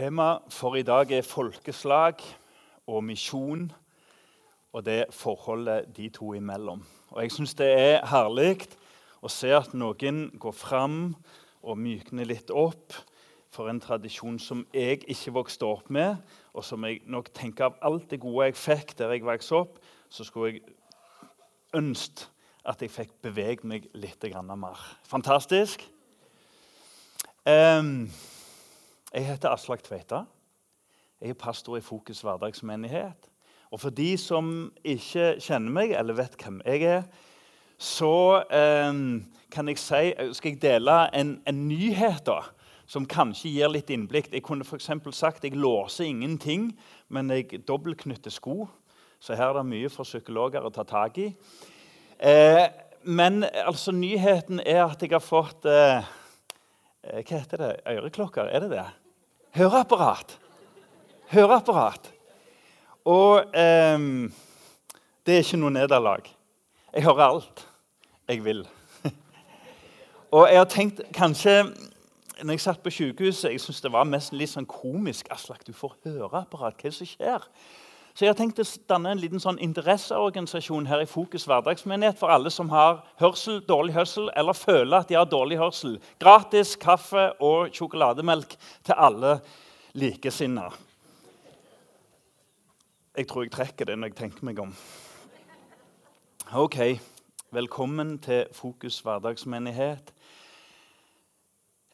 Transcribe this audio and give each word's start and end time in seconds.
Temaet 0.00 0.46
for 0.48 0.78
i 0.78 0.82
dag 0.82 1.10
er 1.12 1.26
folkeslag 1.28 2.22
og 2.88 3.02
misjon 3.04 3.66
og 4.72 4.84
det 4.86 5.10
forholdet 5.12 5.90
de 5.92 6.06
to 6.08 6.30
imellom. 6.32 6.80
Og 7.10 7.22
Jeg 7.22 7.34
syns 7.34 7.52
det 7.58 7.68
er 7.68 8.06
herlig 8.08 8.62
å 9.20 9.28
se 9.28 9.50
at 9.52 9.74
noen 9.76 10.22
går 10.40 10.56
fram 10.56 10.96
og 11.60 11.76
mykner 11.76 12.30
litt 12.30 12.48
opp 12.48 12.96
for 13.52 13.68
en 13.68 13.82
tradisjon 13.84 14.40
som 14.40 14.64
jeg 14.72 15.02
ikke 15.04 15.36
vokste 15.36 15.68
opp 15.68 15.92
med, 15.92 16.16
og 16.56 16.64
som 16.64 16.88
jeg 16.88 17.02
nok 17.04 17.28
tenker 17.36 17.68
av 17.68 17.78
alt 17.84 18.08
det 18.08 18.22
gode 18.24 18.48
jeg 18.48 18.60
fikk 18.62 18.96
der 19.02 19.12
jeg 19.12 19.28
vokste 19.28 19.60
opp, 19.60 19.76
så 20.08 20.24
skulle 20.24 20.54
jeg 20.54 20.64
ønske 21.76 22.30
at 22.64 22.80
jeg 22.80 22.96
fikk 22.96 23.12
beveget 23.20 23.68
meg 23.68 23.92
litt 23.92 24.24
mer. 24.32 24.80
Fantastisk. 25.12 25.84
Um, 27.44 28.06
jeg 29.14 29.26
heter 29.26 29.50
Aslak 29.50 29.82
Tveita. 29.82 30.24
Jeg 31.20 31.34
er 31.34 31.38
pastor 31.38 31.76
i 31.76 31.80
Fokus 31.80 32.20
hverdagsmenighet. 32.20 33.26
Og 33.70 33.80
for 33.80 33.90
de 33.90 34.14
som 34.18 34.70
ikke 34.84 35.34
kjenner 35.42 35.74
meg 35.74 35.94
eller 35.98 36.14
vet 36.18 36.36
hvem 36.38 36.60
jeg 36.66 36.86
er, 36.86 37.02
så 37.78 38.42
eh, 38.50 39.00
kan 39.50 39.70
jeg 39.70 39.78
si, 39.80 40.12
skal 40.36 40.52
jeg 40.52 40.62
dele 40.62 40.96
en, 41.16 41.36
en 41.46 41.60
nyhet 41.68 42.22
da, 42.26 42.40
som 42.90 43.06
kanskje 43.06 43.50
gir 43.54 43.72
litt 43.72 43.90
innblikk. 43.90 44.30
Jeg 44.32 44.44
kunne 44.46 44.66
f.eks. 44.66 44.90
sagt 45.16 45.44
jeg 45.44 45.58
låser 45.58 46.06
ingenting, 46.10 46.70
men 47.08 47.30
jeg 47.30 47.62
dobbeltknytter 47.66 48.30
sko. 48.30 48.68
Så 49.20 49.34
her 49.34 49.50
er 49.50 49.60
det 49.60 49.66
mye 49.68 49.90
for 49.92 50.08
psykologer 50.08 50.64
å 50.64 50.72
ta 50.74 50.86
tak 50.86 51.18
i. 51.18 51.28
Eh, 52.18 52.64
men 53.02 53.44
altså, 53.44 53.92
nyheten 53.92 54.60
er 54.60 54.84
at 54.84 55.02
jeg 55.02 55.12
har 55.14 55.24
fått 55.24 55.66
eh, 55.66 56.06
Hva 57.00 57.22
heter 57.24 57.62
det? 57.62 57.70
Øreklokker? 57.88 58.50
Er 58.52 58.60
det 58.64 58.70
det? 58.74 58.86
Høreapparat. 59.56 60.36
Høreapparat. 61.32 62.12
Og 63.08 63.56
eh, 63.56 63.98
det 65.26 65.34
er 65.34 65.44
ikke 65.44 65.60
noe 65.62 65.74
nederlag. 65.74 66.28
Jeg 66.92 67.06
hører 67.06 67.26
alt 67.28 67.66
jeg 68.30 68.44
vil. 68.44 68.68
Og 70.36 70.46
jeg 70.46 70.58
har 70.60 70.68
tenkt 70.70 71.00
kanskje 71.14 71.62
når 72.42 72.56
jeg 72.56 72.62
satt 72.64 72.82
på 72.82 72.90
sykehuset, 72.90 73.50
jeg 73.52 73.60
synes 73.60 73.80
det 73.84 73.92
var 73.92 74.06
mest 74.08 74.32
litt 74.32 74.52
sånn 74.52 74.68
komisk. 74.68 75.28
Aslak, 75.34 75.64
du 75.66 75.74
får 75.76 75.98
høreapparat. 76.06 76.76
Hva 76.78 76.88
er 76.88 76.92
det 76.92 76.96
som 76.96 77.08
skjer? 77.08 77.48
Så 78.20 78.26
jeg 78.26 78.34
har 78.34 78.36
tenkt 78.36 78.58
å 78.60 78.64
danne 78.84 79.14
en 79.14 79.20
liten 79.22 79.40
sånn 79.40 79.56
interesseorganisasjon 79.64 80.90
her 80.90 81.00
i 81.00 81.06
Fokus 81.08 81.46
hverdagsmenighet 81.48 82.18
for 82.20 82.28
alle 82.28 82.50
som 82.52 82.68
har 82.68 82.98
hørsel, 83.16 83.62
dårlig 83.64 83.94
hørsel 83.94 84.26
eller 84.36 84.52
føler 84.52 84.98
at 84.98 85.08
de 85.08 85.16
har 85.16 85.30
dårlig 85.30 85.56
hørsel. 85.56 85.94
Gratis 86.20 86.74
kaffe 86.76 87.30
og 87.40 87.72
sjokolademelk 87.72 88.58
til 88.84 89.00
alle 89.06 89.38
likesinnede. 89.96 90.76
Jeg 93.16 93.30
tror 93.30 93.46
jeg 93.46 93.54
trekker 93.56 93.88
det 93.88 93.96
når 93.96 94.12
jeg 94.12 94.18
tenker 94.20 94.50
meg 94.50 94.60
om. 94.66 94.76
Ok, 96.60 96.76
Velkommen 97.52 98.18
til 98.22 98.44
Fokus 98.52 99.00
hverdagsmenighet. 99.00 100.12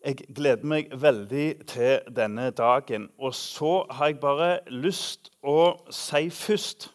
Jeg 0.06 0.20
gleder 0.30 0.62
meg 0.62 0.92
veldig 0.94 1.46
til 1.66 2.12
denne 2.14 2.52
dagen. 2.54 3.08
Og 3.18 3.34
så 3.34 3.80
har 3.90 4.12
jeg 4.12 4.20
bare 4.22 4.50
lyst 4.70 5.32
å 5.42 5.72
si 5.90 6.28
først 6.30 6.86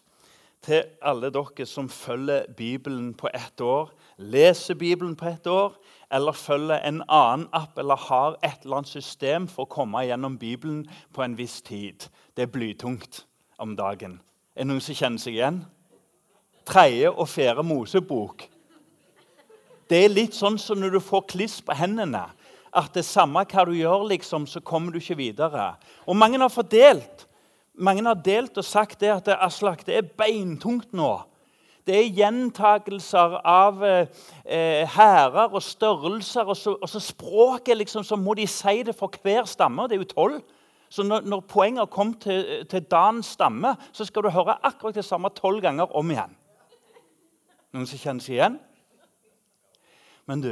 til 0.64 0.86
alle 1.04 1.28
dere 1.34 1.66
som 1.68 1.90
følger 1.92 2.48
Bibelen 2.56 3.10
på 3.12 3.28
ett 3.36 3.60
år, 3.60 3.92
leser 4.16 4.80
Bibelen 4.80 5.12
på 5.16 5.28
ett 5.28 5.46
år, 5.46 5.76
eller 6.08 6.32
følger 6.32 6.80
en 6.88 7.02
annen 7.04 7.48
app 7.52 7.76
eller 7.76 8.00
har 8.08 8.38
et 8.40 8.64
eller 8.64 8.80
annet 8.80 8.94
system 8.94 9.44
for 9.48 9.66
å 9.66 9.74
komme 9.76 10.06
gjennom 10.08 10.40
Bibelen 10.40 10.86
på 11.12 11.20
en 11.20 11.36
viss 11.36 11.60
tid. 11.60 12.08
Det 12.32 12.46
er 12.46 12.54
blytungt 12.54 13.26
om 13.60 13.76
dagen. 13.76 14.22
Er 14.56 14.64
det 14.64 14.72
noen 14.72 14.80
som 14.80 14.96
kjenner 14.96 15.20
seg 15.20 15.36
igjen? 15.36 15.64
Tredje 16.64 17.12
og 17.12 17.28
fjerde 17.28 17.60
Mosebok. 17.66 18.48
Det 19.90 20.06
er 20.06 20.14
litt 20.14 20.32
sånn 20.32 20.56
som 20.56 20.80
når 20.80 20.96
du 20.96 21.02
får 21.04 21.28
kliss 21.28 21.60
på 21.60 21.76
hendene 21.76 22.30
at 22.72 22.94
det 22.96 23.04
samme 23.04 23.44
hva 23.44 23.64
du 23.68 23.74
gjør, 23.76 24.06
liksom, 24.08 24.46
så 24.48 24.62
kommer 24.64 24.92
du 24.92 25.00
ikke 25.00 25.18
videre. 25.18 25.74
Og 26.06 26.16
mange 26.16 26.40
har 26.40 26.52
fordelt. 26.52 27.26
Mange 27.74 28.04
har 28.04 28.16
delt 28.24 28.56
og 28.58 28.64
sagt 28.64 29.00
det 29.00 29.12
at 29.12 29.28
Aslak, 29.38 29.84
det 29.86 29.96
er 29.96 30.08
beintungt 30.18 30.92
nå. 30.96 31.12
Det 31.86 31.96
er 31.98 32.12
gjentakelser 32.14 33.40
av 33.48 33.80
eh, 33.82 34.98
og 35.48 35.62
størrelser. 35.62 36.46
Og 36.46 36.56
så, 36.56 36.76
og 36.80 36.88
så 36.88 37.00
språket 37.02 37.76
liksom, 37.76 38.04
så 38.04 38.16
må 38.16 38.34
de 38.38 38.46
si 38.46 38.82
det 38.86 38.94
for 38.94 39.10
hver 39.22 39.48
stamme. 39.50 39.88
Det 39.88 39.96
er 39.96 40.04
jo 40.04 40.12
tolv. 40.14 40.42
Så 40.92 41.02
når, 41.02 41.24
når 41.24 41.40
poenget 41.48 41.90
kommet 41.90 42.20
til, 42.20 42.66
til 42.68 42.84
Dans 42.84 43.26
stamme, 43.26 43.74
så 43.92 44.04
skal 44.04 44.22
du 44.22 44.30
høre 44.30 44.58
akkurat 44.62 44.94
det 44.94 45.04
samme 45.04 45.30
tolv 45.32 45.62
ganger 45.64 45.96
om 45.96 46.10
igjen. 46.12 46.36
Noen 47.72 47.88
som 47.88 47.98
kjenner 47.98 48.22
seg 48.22 48.36
igjen? 48.36 48.58
Men 50.28 50.44
du, 50.44 50.50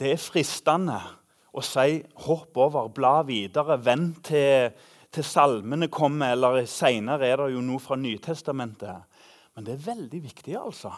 det 0.00 0.12
er 0.12 0.20
fristende 0.20 0.98
å 1.56 1.62
si 1.64 2.02
'hopp 2.26 2.56
over, 2.56 2.88
bla 2.88 3.22
videre', 3.22 3.78
vent 3.80 4.24
til, 4.24 4.70
til 5.10 5.24
salmene 5.24 5.88
kommer, 5.88 6.32
eller 6.32 6.66
seinere 6.66 7.26
er 7.26 7.36
det 7.36 7.52
jo 7.54 7.64
noe 7.64 7.80
fra 7.80 7.96
Nytestamentet. 7.96 9.04
Men 9.54 9.64
det 9.64 9.74
er 9.74 9.86
veldig 9.86 10.22
viktig, 10.22 10.56
altså. 10.60 10.92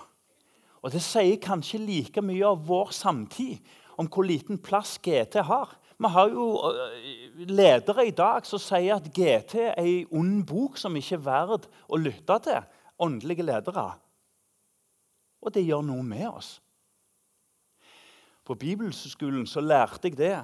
Og 0.82 0.92
det 0.92 1.02
sier 1.02 1.38
kanskje 1.42 1.78
like 1.78 2.22
mye 2.22 2.46
av 2.46 2.64
vår 2.66 2.90
samtid 2.94 3.58
om 3.98 4.08
hvor 4.10 4.26
liten 4.26 4.58
plass 4.58 4.98
GT 5.02 5.42
har. 5.46 5.74
Vi 5.98 6.10
har 6.14 6.28
jo 6.30 6.46
øh, 6.70 7.46
ledere 7.50 8.06
i 8.06 8.14
dag 8.14 8.46
som 8.46 8.62
sier 8.62 8.96
at 8.96 9.08
GT 9.10 9.54
er 9.64 9.80
ei 9.82 10.04
ond 10.14 10.44
bok 10.46 10.78
som 10.78 10.94
ikke 10.96 11.16
er 11.18 11.24
verd 11.24 11.66
å 11.90 11.98
lytte 11.98 12.38
til. 12.46 12.68
Åndelige 13.02 13.46
ledere. 13.46 13.88
Og 15.42 15.54
det 15.54 15.66
gjør 15.66 15.82
noe 15.86 16.06
med 16.06 16.28
oss. 16.30 16.58
På 18.48 18.56
bibelskolen 18.56 19.44
så 19.46 19.60
lærte 19.60 20.08
jeg 20.08 20.16
det 20.16 20.36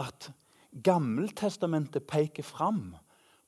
at 0.00 0.32
Gammeltestamentet 0.72 2.06
peker 2.08 2.42
fram 2.42 2.94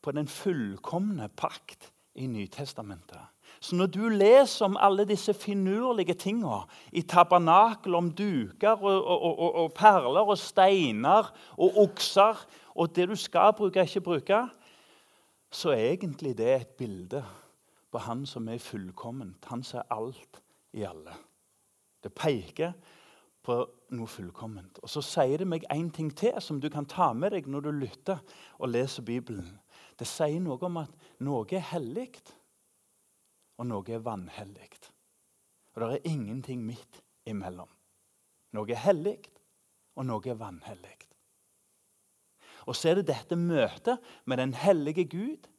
på 0.04 0.12
den 0.12 0.28
fullkomne 0.28 1.31
pakt 1.32 1.88
i 2.15 2.26
Nytestamentet. 2.28 3.22
Så 3.60 3.76
når 3.76 3.87
du 3.87 4.03
leser 4.12 4.66
om 4.66 4.76
alle 4.76 5.06
disse 5.09 5.32
finurlige 5.34 6.15
tinga 6.20 6.66
i 6.92 7.00
tabernakel, 7.00 7.94
om 7.97 8.10
duker 8.12 8.76
og, 8.76 9.04
og, 9.04 9.22
og, 9.22 9.54
og, 9.62 9.72
perler 9.72 10.28
og 10.28 10.36
steiner 10.38 11.31
og 11.56 11.78
okser 11.86 12.44
og 12.75 12.92
det 12.97 13.09
du 13.09 13.16
skal 13.16 13.54
bruke, 13.56 13.81
ikke 13.81 14.04
bruke, 14.04 14.42
så 15.48 15.72
er 15.72 15.94
egentlig 15.94 16.34
det 16.36 16.50
et 16.54 16.76
bilde 16.76 17.22
på 17.91 18.03
han 18.04 18.26
som 18.26 18.48
er 18.53 18.60
fullkomment. 18.60 19.48
Han 19.48 19.62
ser 19.62 19.88
alt 19.91 20.42
i 20.75 20.84
alle. 20.84 21.16
Det 22.04 22.12
peker 22.12 22.75
på 23.44 23.59
noe 23.94 24.09
fullkomment. 24.09 24.81
Og 24.82 24.91
Så 24.91 25.03
sier 25.05 25.43
det 25.43 25.49
meg 25.49 25.66
en 25.72 25.91
ting 25.93 26.10
til 26.16 26.34
som 26.43 26.60
du 26.60 26.71
kan 26.72 26.88
ta 26.88 27.12
med 27.12 27.34
deg 27.37 27.49
når 27.50 27.66
du 27.66 27.71
lytter 27.77 28.22
og 28.59 28.72
leser 28.72 29.05
Bibelen. 29.05 29.59
Det 29.99 30.09
sier 30.09 30.41
noe 30.43 30.59
om 30.65 30.81
at 30.81 30.94
noe 31.22 31.47
er 31.53 31.65
hellig, 31.75 32.10
og 33.60 33.69
noe 33.69 33.94
er 33.94 34.03
vanhellig. 34.03 34.71
Og 35.75 35.83
det 35.83 35.91
er 35.93 36.10
ingenting 36.10 36.65
midt 36.66 37.03
imellom. 37.28 37.71
Noe 38.54 38.71
er 38.71 38.83
hellig, 38.83 39.19
og 39.94 40.06
noe 40.06 40.31
er 40.31 40.38
vanhellig. 40.38 40.97
Og 42.65 42.77
så 42.78 42.91
er 42.91 43.00
det 43.00 43.10
dette 43.10 43.37
møtet 43.37 44.00
med 44.25 44.41
den 44.41 44.54
hellige 44.56 45.04
Gud 45.12 45.50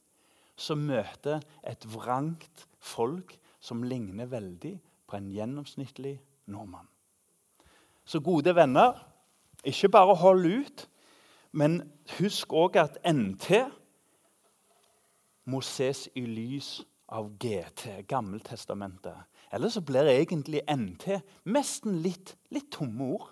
som 0.57 0.87
møter 0.87 1.43
et 1.67 1.85
vrangt 1.91 2.65
folk 2.79 3.35
som 3.61 3.83
ligner 3.85 4.29
veldig 4.31 4.73
på 5.05 5.19
en 5.19 5.29
gjennomsnittlig 5.33 6.17
nordmann. 6.49 6.89
Så 8.05 8.19
gode 8.19 8.55
venner, 8.55 8.93
ikke 9.65 9.89
bare 9.89 10.15
hold 10.15 10.45
ut, 10.45 10.89
men 11.51 11.81
husk 12.19 12.53
òg 12.53 12.77
at 12.77 12.99
NT 13.07 13.63
må 15.49 15.61
ses 15.65 16.07
i 16.17 16.25
lys 16.25 16.79
av 17.15 17.31
GT, 17.41 18.03
Gammeltestamentet. 18.09 19.25
Ellers 19.53 19.77
så 19.77 19.81
blir 19.85 20.09
egentlig 20.09 20.61
NT 20.69 21.19
nesten 21.53 21.99
litt, 22.03 22.35
litt 22.53 22.71
tomme 22.73 23.11
ord. 23.15 23.31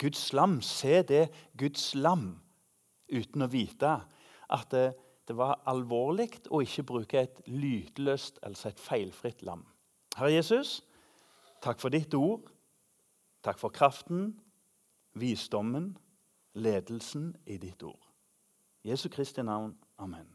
Guds 0.00 0.32
lam, 0.36 0.60
se 0.62 1.02
det 1.06 1.28
Guds 1.58 1.94
lam, 1.94 2.34
uten 3.08 3.44
å 3.44 3.50
vite 3.50 3.94
at 4.54 4.70
det, 4.72 4.86
det 5.24 5.36
var 5.36 5.62
alvorlig 5.70 6.30
å 6.52 6.60
ikke 6.64 6.84
bruke 6.88 7.22
et 7.24 7.38
lydløst, 7.48 8.40
altså 8.44 8.70
et 8.70 8.80
feilfritt 8.80 9.44
lam. 9.46 9.64
Herre 10.18 10.34
Jesus, 10.34 10.78
takk 11.64 11.80
for 11.80 11.94
ditt 11.94 12.12
ord. 12.18 12.50
Takk 13.44 13.58
for 13.60 13.68
kraften, 13.68 14.40
visdommen, 15.12 15.98
ledelsen 16.54 17.34
i 17.46 17.58
ditt 17.60 17.82
ord. 17.82 18.00
Jesu 18.84 19.08
Kristi 19.08 19.42
navn. 19.42 19.74
Amen. 19.98 20.26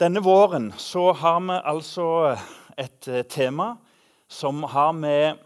Denne 0.00 0.20
våren 0.20 0.72
så 0.76 1.12
har 1.12 1.40
vi 1.40 1.56
altså 1.64 2.36
et 2.76 3.08
eh, 3.08 3.24
tema 3.24 3.76
som 4.28 4.62
har 4.62 4.92
med 4.92 5.40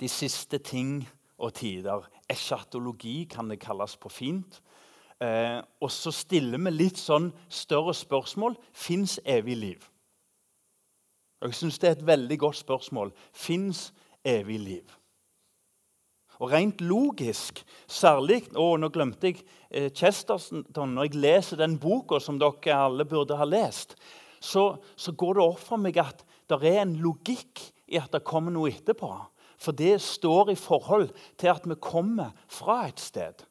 de 0.00 0.08
siste 0.08 0.58
ting 0.58 1.08
og 1.38 1.54
tider. 1.54 2.10
Eschatologi 2.30 3.28
kan 3.30 3.50
det 3.50 3.60
kalles 3.60 3.96
på 3.96 4.08
fint. 4.08 4.62
Eh, 5.20 5.62
og 5.80 5.90
så 5.90 6.10
stiller 6.10 6.58
vi 6.58 6.74
litt 6.74 6.98
sånn 6.98 7.30
større 7.48 7.94
spørsmål. 7.94 8.58
Fins 8.72 9.20
evig 9.24 9.56
liv? 9.56 9.90
Jeg 11.40 11.54
syns 11.54 11.78
det 11.78 11.88
er 11.88 11.98
et 11.98 12.06
veldig 12.06 12.38
godt 12.38 12.56
spørsmål. 12.56 13.12
Fins 13.32 13.92
evig 14.26 14.58
liv? 14.60 14.96
Og 16.40 16.52
Rent 16.54 16.80
logisk, 16.80 17.60
særlig 17.84 18.46
å, 18.56 18.72
Nå 18.80 18.88
glemte 18.92 19.28
jeg 19.28 19.42
eh, 19.68 19.90
Chesterton. 19.92 20.94
Når 20.94 21.10
jeg 21.10 21.20
leser 21.20 21.60
den 21.60 21.76
boka 21.80 22.20
som 22.22 22.38
dere 22.40 22.78
alle 22.88 23.04
burde 23.04 23.36
ha 23.36 23.44
lest, 23.44 23.92
så, 24.40 24.72
så 24.96 25.12
går 25.12 25.36
det 25.36 25.44
opp 25.44 25.60
for 25.60 25.80
meg 25.82 26.00
at 26.00 26.24
det 26.48 26.62
er 26.64 26.80
en 26.80 26.96
logikk 27.02 27.60
i 27.92 28.00
at 28.00 28.08
det 28.14 28.24
kommer 28.24 28.54
noe 28.54 28.72
etterpå. 28.72 29.10
For 29.60 29.76
det 29.76 29.98
står 30.00 30.54
i 30.54 30.56
forhold 30.56 31.10
til 31.36 31.52
at 31.52 31.66
vi 31.68 31.76
kommer 31.76 32.32
fra 32.48 32.86
et 32.88 33.02
sted. 33.02 33.44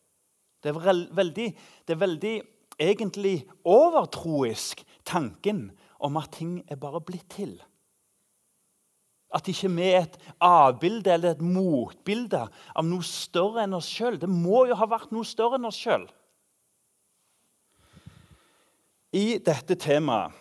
Det 0.60 0.74
er 0.74 0.80
veldig, 1.14 1.50
det 1.86 1.94
er 1.94 2.02
veldig 2.02 2.36
egentlig 2.82 3.44
overtroisk, 3.70 4.82
tanken 5.06 5.70
om 6.02 6.18
at 6.18 6.34
ting 6.40 6.60
er 6.68 6.80
bare 6.82 7.04
blitt 7.06 7.30
til. 7.36 7.54
At 9.36 9.48
ikke 9.52 9.70
vi 9.76 9.92
er 9.92 10.08
et 10.08 10.18
avbilde 10.42 11.14
eller 11.14 11.36
et 11.36 11.42
motbilde 11.46 12.42
av 12.50 12.86
noe 12.88 13.06
større 13.06 13.66
enn 13.66 13.78
oss 13.78 13.90
sjøl. 13.92 14.18
Det 14.22 14.30
må 14.30 14.66
jo 14.70 14.78
ha 14.80 14.90
vært 14.90 15.14
noe 15.14 15.28
større 15.28 15.60
enn 15.60 15.70
oss 15.70 15.78
sjøl. 15.78 16.08
I 19.14 19.40
dette 19.42 19.78
temaet 19.78 20.34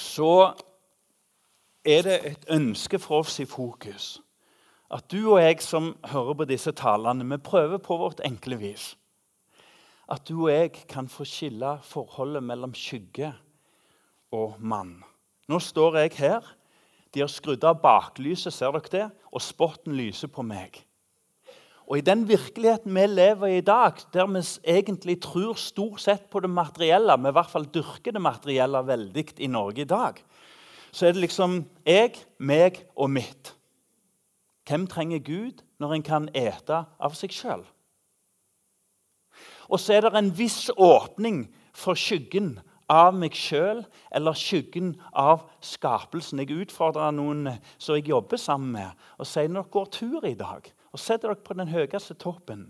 så 0.00 0.52
er 1.84 2.04
det 2.06 2.18
et 2.28 2.44
ønske 2.52 3.00
for 3.00 3.26
oss 3.26 3.40
i 3.42 3.48
fokus 3.48 4.14
at 4.92 5.08
du 5.08 5.32
og 5.32 5.40
jeg 5.40 5.62
som 5.64 5.94
hører 6.12 6.36
på 6.36 6.46
disse 6.50 6.72
talene, 6.76 7.24
vi 7.24 7.38
prøver 7.40 7.80
på 7.80 7.96
vårt 7.96 8.20
enkle 8.26 8.58
vis. 8.60 8.92
At 10.12 10.26
du 10.28 10.44
og 10.44 10.52
jeg 10.52 10.84
kan 10.90 11.08
få 11.08 11.24
skille 11.24 11.78
forholdet 11.86 12.44
mellom 12.44 12.74
skygge 12.76 13.32
og 14.36 14.58
mann. 14.60 14.98
Nå 15.48 15.58
står 15.58 15.96
jeg 16.02 16.18
her. 16.18 16.44
De 17.12 17.20
har 17.20 17.28
skrudd 17.28 17.64
av 17.68 17.80
baklyset, 17.82 18.54
ser 18.54 18.72
dere 18.72 18.92
det? 18.92 19.06
Og 19.32 19.44
spotten 19.44 19.94
lyser 19.96 20.30
på 20.32 20.44
meg. 20.46 20.80
Og 21.88 21.98
I 21.98 22.04
den 22.06 22.22
virkeligheten 22.28 22.94
vi 22.94 23.06
lever 23.10 23.50
i 23.50 23.56
i 23.58 23.64
dag, 23.66 23.98
der 24.14 24.26
vi 24.26 24.40
egentlig 24.64 25.20
tror 25.22 25.58
stort 25.60 26.00
sett 26.00 26.30
på 26.30 26.40
det 26.40 26.50
materielle, 26.50 27.18
vi 27.18 27.28
i 27.28 27.36
hvert 27.36 27.50
fall 27.50 27.66
dyrker 27.74 28.12
det 28.12 28.22
materielle 28.22 28.86
veldig 28.86 29.26
i 29.38 29.46
Norge 29.46 29.82
i 29.82 29.84
dag, 29.84 30.22
så 30.92 31.06
er 31.06 31.12
det 31.12 31.20
liksom 31.20 31.64
jeg, 31.84 32.16
meg 32.38 32.84
og 32.96 33.10
mitt. 33.10 33.54
Hvem 34.68 34.86
trenger 34.86 35.18
Gud 35.18 35.62
når 35.80 35.94
en 35.94 36.02
kan 36.02 36.28
ete 36.34 36.84
av 37.00 37.16
seg 37.18 37.32
sjøl? 37.34 37.64
Og 39.68 39.80
så 39.80 39.96
er 39.96 40.06
det 40.06 40.16
en 40.16 40.32
viss 40.36 40.70
åpning 40.76 41.46
for 41.74 41.98
skyggen 41.98 42.54
av 42.92 43.16
meg 43.16 43.36
sjøl 43.38 43.82
eller 44.12 44.36
skyggen 44.36 44.92
av 45.16 45.46
skapelsen. 45.64 46.42
Jeg 46.42 46.66
utfordrer 46.66 47.14
noen 47.16 47.48
som 47.78 47.96
jeg 47.96 48.10
jobber 48.12 48.40
sammen 48.40 48.76
med, 48.76 49.02
og 49.16 49.28
sier 49.28 49.48
når 49.48 49.64
dere 49.64 49.76
går 49.78 49.92
tur 49.96 50.28
i 50.28 50.36
dag 50.38 50.68
og 50.92 51.00
setter 51.00 51.32
dere 51.32 51.40
på 51.40 51.56
den 51.56 51.72
høyeste 51.72 52.18
toppen, 52.20 52.66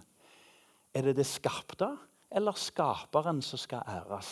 er 0.94 1.08
det 1.08 1.16
det 1.18 1.26
skapte 1.26 1.88
eller 2.32 2.56
skaperen 2.56 3.42
som 3.42 3.60
skal 3.60 3.82
æres? 3.88 4.30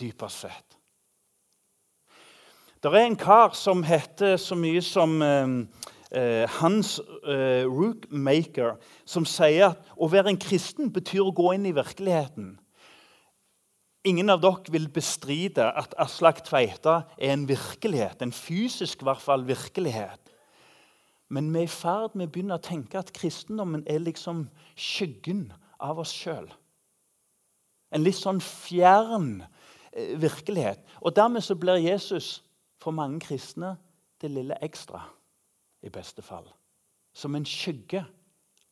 Dypest 0.00 0.44
sett. 0.46 0.78
Det 2.82 2.90
er 2.90 3.06
en 3.06 3.18
kar 3.18 3.52
som 3.54 3.84
heter 3.86 4.36
så 4.42 4.56
mye 4.58 4.80
som 4.82 5.20
eh, 5.22 5.52
eh 6.12 6.48
Hans 6.60 7.00
eh, 7.26 7.64
Rookmaker, 7.66 8.76
som 9.04 9.24
sier 9.24 9.70
at 9.70 9.92
å 9.96 10.08
være 10.10 10.32
en 10.32 10.40
kristen 10.40 10.90
betyr 10.92 11.22
å 11.22 11.34
gå 11.34 11.52
inn 11.54 11.66
i 11.66 11.74
virkeligheten. 11.76 12.58
Ingen 14.04 14.32
av 14.34 14.40
dere 14.42 14.72
vil 14.74 14.88
bestride 14.90 15.68
at 15.78 15.92
Aslak 16.02 16.40
Tveita 16.42 17.04
er 17.18 17.36
en 17.36 17.44
virkelighet, 17.46 18.22
en 18.22 18.34
fysisk 18.34 19.02
i 19.02 19.06
hvert 19.06 19.22
fall, 19.22 19.44
virkelighet. 19.46 20.32
Men 21.32 21.52
vi 21.54 21.62
er 21.62 21.68
i 21.68 21.70
ferd 21.70 22.16
med 22.18 22.28
å 22.28 22.32
begynne 22.34 22.58
å 22.58 22.64
tenke 22.64 22.98
at 22.98 23.12
kristendommen 23.14 23.84
er 23.86 24.02
liksom 24.02 24.48
skyggen 24.74 25.46
av 25.80 26.02
oss 26.02 26.10
sjøl. 26.12 26.50
En 27.94 28.02
litt 28.02 28.18
sånn 28.18 28.40
fjern 28.42 29.44
eh, 29.92 30.16
virkelighet. 30.20 30.82
Og 31.00 31.14
Dermed 31.16 31.44
så 31.44 31.54
blir 31.58 31.80
Jesus 31.80 32.40
for 32.82 32.96
mange 32.96 33.22
kristne 33.22 33.76
det 34.20 34.32
lille 34.32 34.58
ekstra, 34.64 35.04
i 35.82 35.92
beste 35.94 36.24
fall. 36.26 36.48
Som 37.14 37.36
en 37.38 37.46
skygge 37.46 38.02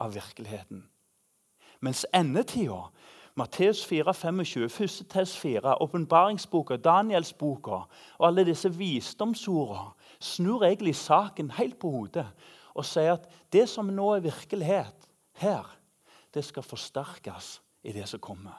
av 0.00 0.14
virkeligheten. 0.16 0.82
Mens 1.80 2.02
endetida 2.12 2.82
Matteus 3.38 3.84
4, 3.86 4.14
25, 4.14 4.68
1. 4.68 5.06
Tess 5.08 5.36
4, 5.38 5.76
åpenbaringsboka, 5.82 6.76
Danielsboka 6.76 7.82
og 8.18 8.26
alle 8.26 8.44
disse 8.48 8.70
visdomsordene 8.74 9.92
snur 10.20 10.64
egentlig 10.66 10.96
saken 10.98 11.50
helt 11.56 11.78
på 11.80 11.90
hodet 11.90 12.26
og 12.74 12.86
sier 12.86 13.16
at 13.16 13.28
det 13.52 13.66
som 13.70 13.90
nå 13.92 14.12
er 14.16 14.26
virkelighet 14.26 15.08
her, 15.40 15.66
det 16.34 16.44
skal 16.46 16.66
forsterkes 16.66 17.58
i 17.82 17.94
det 17.94 18.06
som 18.08 18.22
kommer. 18.22 18.58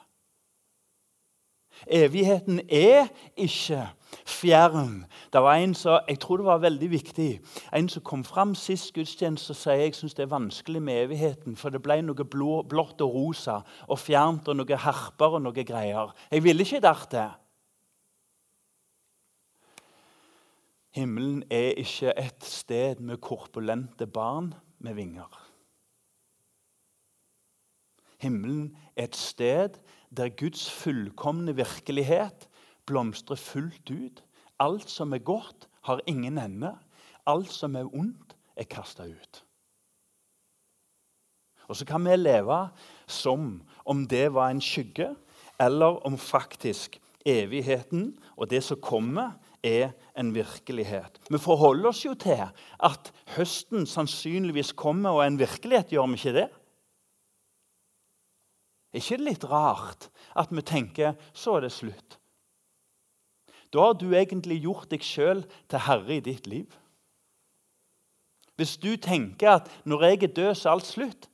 Evigheten 1.86 2.60
er 2.68 3.08
ikke 3.36 3.88
fjern. 4.26 5.04
Det 5.32 5.42
var 5.42 5.54
en 5.54 5.74
som, 5.74 6.00
jeg 6.08 6.18
tror 6.20 6.36
det 6.36 6.46
var 6.46 6.58
veldig 6.62 6.90
viktig, 6.90 7.40
en 7.74 7.88
som 7.88 8.02
kom 8.02 8.24
fram 8.24 8.54
sist 8.54 8.92
gudstjeneste 8.94 9.54
og 9.54 9.58
sier 9.58 9.84
jeg 9.84 9.94
synes 9.96 10.14
det 10.14 10.26
er 10.26 10.34
vanskelig 10.34 10.82
med 10.82 11.04
evigheten, 11.06 11.56
for 11.56 11.74
det 11.74 11.82
ble 11.82 12.00
noe 12.04 12.24
blå, 12.24 12.62
blått 12.68 13.00
og 13.04 13.14
rosa 13.14 13.60
og 13.88 13.98
fjernt 13.98 14.48
og 14.48 14.58
noe 14.60 14.82
herper 14.84 15.38
og 15.38 15.46
noe 15.46 15.64
greier. 15.64 16.12
Jeg 16.30 16.44
ville 16.44 16.66
ikke 16.66 16.82
det. 16.84 17.30
Himmelen 20.92 21.42
er 21.50 21.72
ikke 21.80 22.12
et 22.20 22.44
sted 22.44 23.00
med 23.00 23.22
korpulente 23.24 24.06
barn 24.06 24.52
med 24.78 24.94
vinger. 24.94 25.38
Himmelen 28.20 28.76
er 28.96 29.08
et 29.08 29.16
sted 29.16 29.80
der 30.16 30.30
Guds 30.30 30.70
fullkomne 30.70 31.56
virkelighet 31.56 32.48
blomstrer 32.86 33.36
fullt 33.36 33.90
ut. 33.90 34.22
Alt 34.60 34.90
som 34.90 35.12
er 35.12 35.18
godt, 35.18 35.68
har 35.82 36.00
ingen 36.06 36.38
ende. 36.38 36.74
Alt 37.26 37.50
som 37.52 37.76
er 37.76 37.88
ondt, 37.94 38.36
er 38.56 38.64
kasta 38.64 39.06
ut. 39.08 39.44
Og 41.68 41.76
Så 41.76 41.86
kan 41.86 42.04
vi 42.04 42.16
leve 42.16 42.68
som 43.06 43.62
om 43.86 44.06
det 44.06 44.34
var 44.34 44.50
en 44.50 44.60
skygge, 44.60 45.14
eller 45.60 46.06
om 46.06 46.18
faktisk 46.18 47.00
evigheten 47.26 48.18
og 48.36 48.50
det 48.50 48.62
som 48.64 48.80
kommer, 48.82 49.38
er 49.62 49.92
en 50.18 50.34
virkelighet. 50.34 51.20
Vi 51.30 51.38
forholder 51.38 51.88
oss 51.88 52.04
jo 52.04 52.14
til 52.18 52.40
at 52.82 53.12
høsten 53.36 53.86
sannsynligvis 53.86 54.72
kommer 54.72 55.14
og 55.14 55.22
er 55.22 55.30
en 55.30 55.38
virkelighet. 55.38 55.92
Gjør 55.94 56.06
vi 56.10 56.18
ikke 56.18 56.34
det? 56.40 56.48
Er 58.92 59.00
ikke 59.00 59.18
det 59.20 59.26
litt 59.26 59.44
rart 59.48 60.10
at 60.36 60.52
vi 60.52 60.62
tenker 60.62 61.16
så 61.32 61.56
er 61.56 61.66
det 61.66 61.72
slutt? 61.72 62.18
Da 63.72 63.86
har 63.88 63.96
du 63.96 64.10
egentlig 64.12 64.60
gjort 64.66 64.90
deg 64.92 65.04
sjøl 65.04 65.46
til 65.72 65.84
herre 65.86 66.18
i 66.18 66.24
ditt 66.24 66.46
liv. 66.46 66.68
Hvis 68.60 68.76
du 68.76 68.96
tenker 69.00 69.56
at 69.56 69.70
når 69.88 70.04
jeg 70.04 70.22
er 70.22 70.34
død, 70.36 70.54
så 70.54 70.68
er 70.68 70.72
alt 70.76 70.86
slutt, 70.86 71.28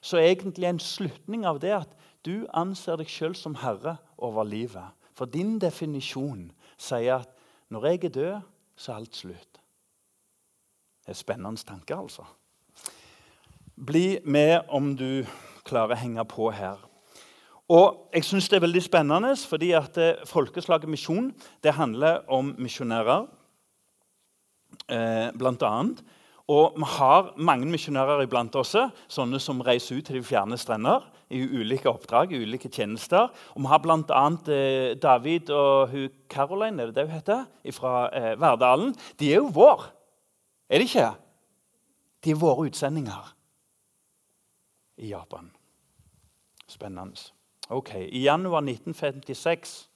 så 0.00 0.16
er 0.18 0.32
egentlig 0.32 0.70
en 0.70 0.80
slutning 0.80 1.44
av 1.46 1.60
det 1.60 1.74
at 1.76 1.92
du 2.24 2.46
anser 2.56 2.96
deg 2.96 3.10
sjøl 3.12 3.36
som 3.36 3.58
herre 3.60 3.98
over 4.16 4.46
livet. 4.48 4.88
For 5.12 5.28
din 5.28 5.58
definisjon 5.60 6.48
sier 6.80 7.20
at 7.20 7.36
når 7.68 7.86
jeg 7.86 8.04
er 8.04 8.14
død, 8.16 8.48
så 8.76 8.92
er 8.92 9.02
alt 9.02 9.16
slutt. 9.16 9.60
Det 11.02 11.12
er 11.12 11.18
spennende 11.18 11.60
tanke, 11.66 11.96
altså. 11.96 12.24
Bli 13.76 14.20
med 14.24 14.62
om 14.68 14.94
du 14.96 15.24
klarer 15.66 15.96
å 15.96 16.00
henge 16.00 16.24
på 16.30 16.50
her. 16.54 16.80
Og 17.68 18.10
jeg 18.14 18.24
synes 18.24 18.48
Det 18.48 18.56
er 18.56 18.66
veldig 18.66 18.82
spennende, 18.82 19.36
fordi 19.48 19.70
at 19.72 19.98
eh, 19.98 20.26
Folkeslaget 20.26 20.88
misjon 20.88 21.32
det 21.62 21.74
handler 21.74 22.22
om 22.28 22.54
misjonærer, 22.58 23.26
eh, 24.88 25.30
blant 25.38 25.62
annet. 25.62 26.02
Og 26.48 26.74
vi 26.76 26.84
har 26.98 27.34
mange 27.36 27.66
misjonærer 27.70 28.24
iblant 28.24 28.54
oss, 28.58 28.74
sånne 29.08 29.38
som 29.40 29.62
reiser 29.62 30.00
ut 30.00 30.08
til 30.08 30.18
de 30.18 30.24
fjerne 30.26 30.58
strender 30.58 31.04
i 31.32 31.40
ulike 31.40 31.88
oppdrag, 31.88 32.32
i 32.32 32.42
ulike 32.42 32.68
tjenester. 32.68 33.30
Og 33.54 33.62
vi 33.62 33.70
har 33.70 33.80
bl.a. 33.82 34.24
Eh, 34.52 34.94
David 35.00 35.52
og 35.54 35.92
hun 35.92 36.08
Caroline 36.28 36.82
er 36.82 36.90
det 36.90 36.96
det 36.98 37.06
hun 37.06 37.14
heter, 37.16 37.44
fra 37.72 38.08
eh, 38.10 38.32
Verdalen. 38.40 38.94
De 39.20 39.30
er 39.30 39.40
jo 39.40 39.52
vår, 39.54 39.86
er 40.68 40.82
de 40.82 40.88
ikke? 40.88 41.10
De 42.24 42.34
er 42.34 42.42
våre 42.42 42.66
utsendinger 42.68 43.32
i 44.98 45.12
Japan. 45.14 45.50
Spennende. 46.68 47.30
Ok, 47.72 47.94
I 47.94 48.24
januar 48.26 48.60
1956 48.60 49.88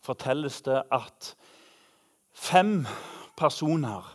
fortelles 0.00 0.62
det 0.64 0.78
at 0.88 1.34
fem 2.32 2.86
personer 3.36 4.06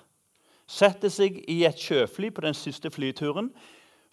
setter 0.66 1.12
seg 1.14 1.38
i 1.52 1.60
et 1.68 1.78
sjøfly 1.78 2.32
på 2.34 2.42
den 2.48 2.58
siste 2.58 2.90
flyturen 2.90 3.52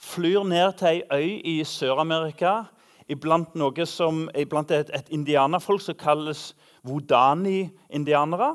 flyr 0.01 0.45
ned 0.45 0.77
til 0.77 1.01
ei 1.01 1.01
øy 1.09 1.41
i 1.55 1.57
Sør-Amerika, 1.65 2.67
iblant, 3.09 3.57
iblant 3.57 4.77
et, 4.77 4.93
et 4.93 5.09
indianerfolk 5.09 5.81
som 5.81 5.97
kalles 5.97 6.51
wodani-indianere. 6.85 8.55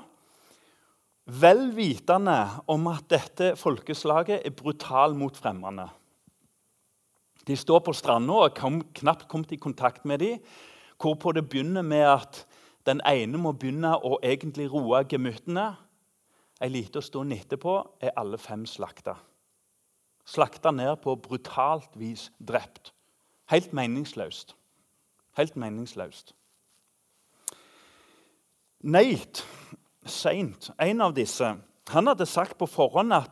Vel 1.25 1.71
vitende 1.73 2.39
om 2.69 2.87
at 2.93 3.09
dette 3.09 3.55
folkeslaget 3.57 4.45
er 4.45 4.53
brutalt 4.53 5.17
mot 5.17 5.37
fremmede. 5.37 5.89
De 7.47 7.57
står 7.57 7.81
på 7.85 7.93
stranda 7.93 8.33
og 8.33 8.57
har 8.57 8.81
knapt 8.97 9.27
kommet 9.29 9.51
i 9.51 9.61
kontakt 9.61 10.05
med 10.05 10.19
dem. 10.19 10.39
Hvorpå 11.01 11.31
det 11.31 11.49
begynner 11.49 11.81
med 11.81 12.05
at 12.07 12.45
den 12.85 13.01
ene 13.05 13.37
må 13.41 13.51
begynne 13.53 13.95
å 13.97 14.17
egentlig 14.23 14.69
roe 14.71 15.03
gemyttene. 15.09 15.73
Ei 16.61 16.69
lita 16.71 17.01
stund 17.03 17.33
etterpå 17.35 17.77
er 18.01 18.15
alle 18.17 18.37
fem 18.41 18.65
slakta. 18.65 19.17
Slakta 20.25 20.71
ned 20.71 20.95
på 21.03 21.15
brutalt 21.21 21.93
vis 21.99 22.31
drept. 22.39 22.93
Helt 23.51 23.73
meningsløst. 23.73 24.55
Helt 25.37 25.55
meningsløst. 25.55 26.33
Nate 28.85 29.43
seint, 30.05 30.69
en 30.77 31.01
av 31.01 31.13
disse, 31.17 31.47
han 31.89 32.07
hadde 32.07 32.25
sagt 32.29 32.57
på 32.57 32.67
forhånd 32.69 33.13
at 33.13 33.31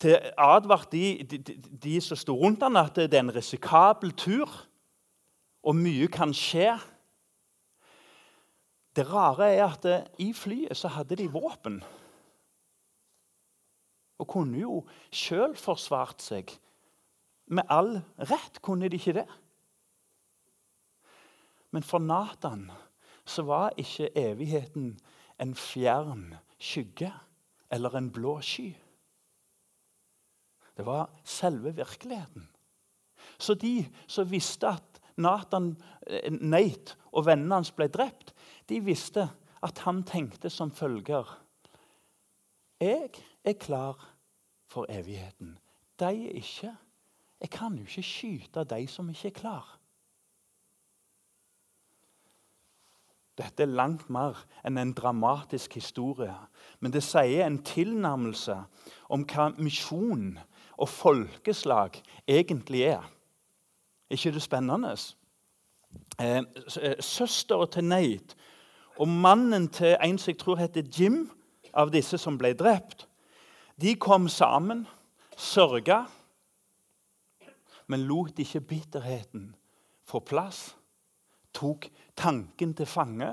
til 0.00 0.16
advart 0.38 0.92
de, 0.92 1.22
de, 1.28 1.38
de, 1.82 2.00
som 2.00 2.16
sto 2.16 2.34
rundt 2.40 2.64
han 2.64 2.78
at 2.80 2.96
det 2.96 3.14
er 3.14 3.24
en 3.24 3.34
risikabel 3.34 4.14
tur, 4.16 4.48
og 5.60 5.76
mye 5.76 6.08
kan 6.08 6.32
skje. 6.32 6.72
Det 8.96 9.04
rare 9.12 9.50
er 9.52 9.66
at 9.66 10.16
i 10.18 10.32
flyet 10.32 10.76
så 10.76 10.88
hadde 10.96 11.18
de 11.20 11.28
våpen. 11.30 11.82
Og 14.20 14.28
kunne 14.28 14.60
jo 14.60 14.80
sjøl 15.12 15.52
forsvart 15.56 16.24
seg. 16.24 16.50
Med 17.52 17.68
all 17.68 17.98
rett 18.30 18.60
kunne 18.64 18.88
de 18.88 18.96
ikke 18.96 19.18
det. 19.20 19.28
Men 21.70 21.84
for 21.86 22.02
Nathan 22.02 22.70
så 23.24 23.44
var 23.46 23.76
ikke 23.78 24.10
evigheten 24.18 24.94
en 25.40 25.54
fjern 25.54 26.34
skygge 26.58 27.12
eller 27.70 27.96
en 27.96 28.10
blå 28.12 28.40
sky. 28.40 28.72
Det 30.80 30.86
var 30.86 31.10
selve 31.24 31.74
virkeligheten. 31.76 32.48
Så 33.38 33.54
de 33.54 33.84
som 34.08 34.30
visste 34.30 34.68
at 34.68 35.00
Nathan, 35.16 35.76
eh, 36.06 36.32
Nate 36.32 36.96
og 37.12 37.26
vennene 37.26 37.58
hans 37.58 37.72
ble 37.76 37.88
drept, 37.92 38.32
de 38.68 38.78
visste 38.80 39.26
at 39.62 39.82
han 39.84 40.00
tenkte 40.08 40.48
som 40.50 40.72
følger 40.72 41.28
Jeg 42.80 43.10
er 43.44 43.52
klar 43.60 44.16
for 44.66 44.86
evigheten. 44.88 45.58
De 45.98 46.04
er 46.04 46.32
ikke. 46.40 46.76
Jeg 47.40 47.50
kan 47.50 47.76
jo 47.76 47.84
ikke 47.84 48.02
skyte 48.02 48.64
de 48.64 48.86
som 48.86 49.10
ikke 49.10 49.28
er 49.28 49.36
klar. 49.36 49.78
Dette 53.36 53.62
er 53.62 53.72
langt 53.72 54.08
mer 54.10 54.38
enn 54.64 54.78
en 54.80 54.92
dramatisk 54.96 55.74
historie. 55.74 56.34
Men 56.80 56.92
det 56.92 57.02
sier 57.04 57.44
en 57.46 57.60
tilnærmelse 57.64 58.56
om 59.12 59.24
hva 59.28 59.50
misjon 59.58 60.38
og 60.80 60.88
folkeslag 60.88 62.00
egentlig 62.28 62.86
er. 62.88 63.04
Ikke 64.10 64.32
det 64.32 64.42
spennende? 64.42 64.96
Eh, 66.20 66.42
eh 66.82 67.66
til 67.72 67.84
Nate 67.84 68.34
og 68.98 69.08
mannen 69.08 69.68
til 69.68 69.96
en 70.02 70.18
som 70.18 70.32
jeg 70.32 70.38
tror 70.38 70.56
heter 70.56 70.82
Jim, 70.82 71.30
av 71.74 71.92
disse 71.92 72.18
som 72.18 72.38
ble 72.38 72.52
drept, 72.52 73.06
de 73.80 73.94
kom 73.94 74.28
sammen, 74.28 74.86
sørga, 75.36 76.04
men 77.86 78.00
lot 78.00 78.38
ikke 78.38 78.60
bitterheten 78.60 79.54
få 80.04 80.20
plass 80.20 80.74
tok 81.54 81.88
tanken 82.16 82.74
til 82.74 82.86
fange 82.86 83.30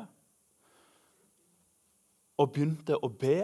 og 2.37 2.51
begynte 2.53 2.97
å 2.97 3.09
be 3.09 3.41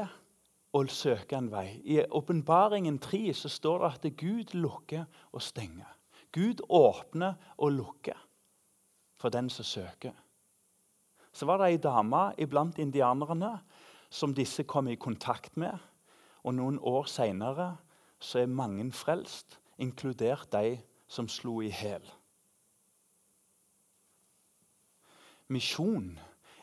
og 0.73 0.89
søke 0.89 1.37
en 1.37 1.51
vei. 1.51 1.81
I 1.85 2.01
Åpenbaringen 2.09 2.97
3 2.99 3.33
så 3.37 3.49
står 3.49 3.83
det 3.83 3.91
at 3.93 4.17
Gud 4.17 4.53
lukker 4.57 5.05
og 5.31 5.41
stenger. 5.41 5.89
Gud 6.33 6.63
åpner 6.69 7.33
og 7.57 7.71
lukker 7.71 8.17
for 9.15 9.29
den 9.29 9.49
som 9.49 9.65
søker. 9.65 10.13
Så 11.33 11.45
var 11.45 11.57
det 11.57 11.71
ei 11.71 11.77
dame 11.81 12.33
iblant 12.37 12.77
indianerne 12.77 13.59
som 14.09 14.33
disse 14.33 14.63
kom 14.63 14.87
i 14.87 14.95
kontakt 14.95 15.57
med. 15.57 15.77
Og 16.43 16.53
noen 16.57 16.79
år 16.79 17.07
seinere 17.09 17.77
er 18.35 18.47
mange 18.47 18.91
frelst, 18.91 19.59
inkludert 19.77 20.51
de 20.51 20.77
som 21.07 21.27
slo 21.27 21.61
i 21.61 21.69
hæl. 21.69 22.03
Misjon 25.47 26.19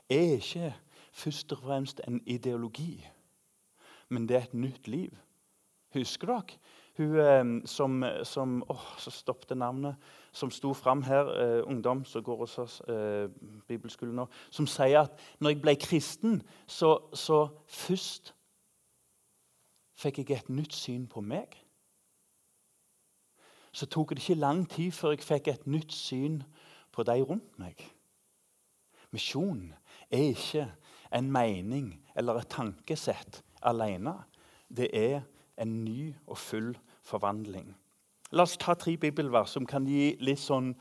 er 0.09 0.37
ikke 0.39 0.75
først 1.13 1.53
og 1.53 1.59
fremst 1.59 2.01
en 2.09 2.21
ideologi, 2.27 3.07
men 4.11 4.27
det 4.29 4.37
er 4.37 4.47
et 4.49 4.55
nytt 4.55 4.89
liv. 4.91 5.15
Husker 5.95 6.31
dere 6.31 6.59
hun 7.01 7.17
eh, 7.19 7.67
som, 7.67 8.05
som 8.23 8.65
åh, 8.69 8.99
Så 8.99 9.11
stoppet 9.11 9.57
navnet. 9.59 9.97
Som 10.33 10.51
sto 10.51 10.73
fram 10.75 11.03
her, 11.03 11.27
eh, 11.27 11.63
ungdom 11.67 12.05
som 12.05 12.23
går 12.23 12.37
hos 12.37 12.81
eh, 12.89 13.29
bibelskolen 13.69 14.15
nå, 14.15 14.27
som 14.51 14.67
sier 14.67 15.01
at 15.01 15.17
når 15.41 15.51
jeg 15.51 15.63
ble 15.63 15.75
kristen, 15.81 16.37
så, 16.67 16.93
så 17.13 17.49
først 17.67 18.35
fikk 19.99 20.23
jeg 20.23 20.37
et 20.37 20.53
nytt 20.55 20.75
syn 20.75 21.09
på 21.11 21.21
meg. 21.21 21.57
Så 23.73 23.87
tok 23.87 24.15
det 24.15 24.23
ikke 24.23 24.39
lang 24.39 24.63
tid 24.71 24.93
før 24.95 25.17
jeg 25.17 25.27
fikk 25.27 25.51
et 25.51 25.67
nytt 25.67 25.93
syn 25.93 26.43
på 26.95 27.03
de 27.03 27.19
rundt 27.23 27.59
meg. 27.59 27.83
Misjon 29.11 29.73
er 30.11 30.31
ikke 30.31 30.69
en 31.11 31.31
mening 31.33 31.97
eller 32.15 32.39
et 32.39 32.51
tankesett 32.51 33.43
alene. 33.67 34.15
Det 34.69 34.89
er 34.97 35.23
en 35.61 35.85
ny 35.85 36.11
og 36.27 36.39
full 36.39 36.73
forvandling. 37.07 37.75
La 38.31 38.47
oss 38.47 38.59
ta 38.61 38.77
tre 38.79 38.95
bibelvers 39.01 39.57
som 39.57 39.67
kan 39.67 39.87
gi 39.89 40.15
litt 40.23 40.41
sånn 40.41 40.75